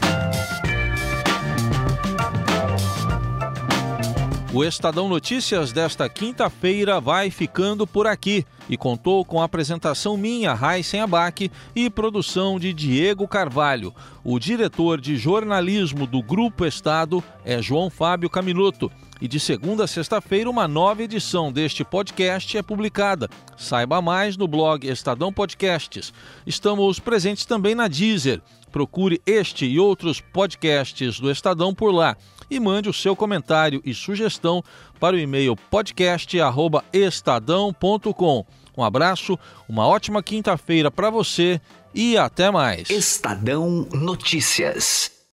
O 4.56 4.64
Estadão 4.64 5.06
Notícias 5.06 5.70
desta 5.70 6.08
quinta-feira 6.08 6.98
vai 6.98 7.30
ficando 7.30 7.86
por 7.86 8.06
aqui 8.06 8.42
e 8.70 8.74
contou 8.74 9.22
com 9.22 9.38
a 9.38 9.44
apresentação 9.44 10.16
minha, 10.16 10.54
Raíssen 10.54 11.02
Abac, 11.02 11.50
e 11.74 11.90
produção 11.90 12.58
de 12.58 12.72
Diego 12.72 13.28
Carvalho. 13.28 13.94
O 14.24 14.38
diretor 14.38 14.98
de 14.98 15.14
jornalismo 15.18 16.06
do 16.06 16.22
Grupo 16.22 16.64
Estado 16.64 17.22
é 17.44 17.60
João 17.60 17.90
Fábio 17.90 18.30
Caminuto. 18.30 18.90
E 19.20 19.28
de 19.28 19.38
segunda 19.38 19.84
a 19.84 19.86
sexta-feira, 19.86 20.48
uma 20.48 20.66
nova 20.66 21.02
edição 21.02 21.52
deste 21.52 21.84
podcast 21.84 22.56
é 22.56 22.62
publicada. 22.62 23.28
Saiba 23.58 24.00
mais 24.00 24.38
no 24.38 24.48
blog 24.48 24.88
Estadão 24.88 25.30
Podcasts. 25.30 26.14
Estamos 26.46 26.98
presentes 26.98 27.44
também 27.44 27.74
na 27.74 27.88
Deezer. 27.88 28.40
Procure 28.72 29.20
este 29.26 29.66
e 29.66 29.78
outros 29.78 30.18
podcasts 30.18 31.20
do 31.20 31.30
Estadão 31.30 31.74
por 31.74 31.92
lá 31.92 32.16
e 32.50 32.60
mande 32.60 32.88
o 32.88 32.92
seu 32.92 33.16
comentário 33.16 33.82
e 33.84 33.92
sugestão 33.94 34.62
para 35.00 35.16
o 35.16 35.18
e-mail 35.18 35.56
podcast@estadão.com. 35.70 38.46
Um 38.76 38.84
abraço, 38.84 39.38
uma 39.68 39.86
ótima 39.86 40.22
quinta-feira 40.22 40.90
para 40.90 41.08
você 41.08 41.58
e 41.94 42.18
até 42.18 42.50
mais. 42.50 42.90
Estadão 42.90 43.88
Notícias. 43.90 45.15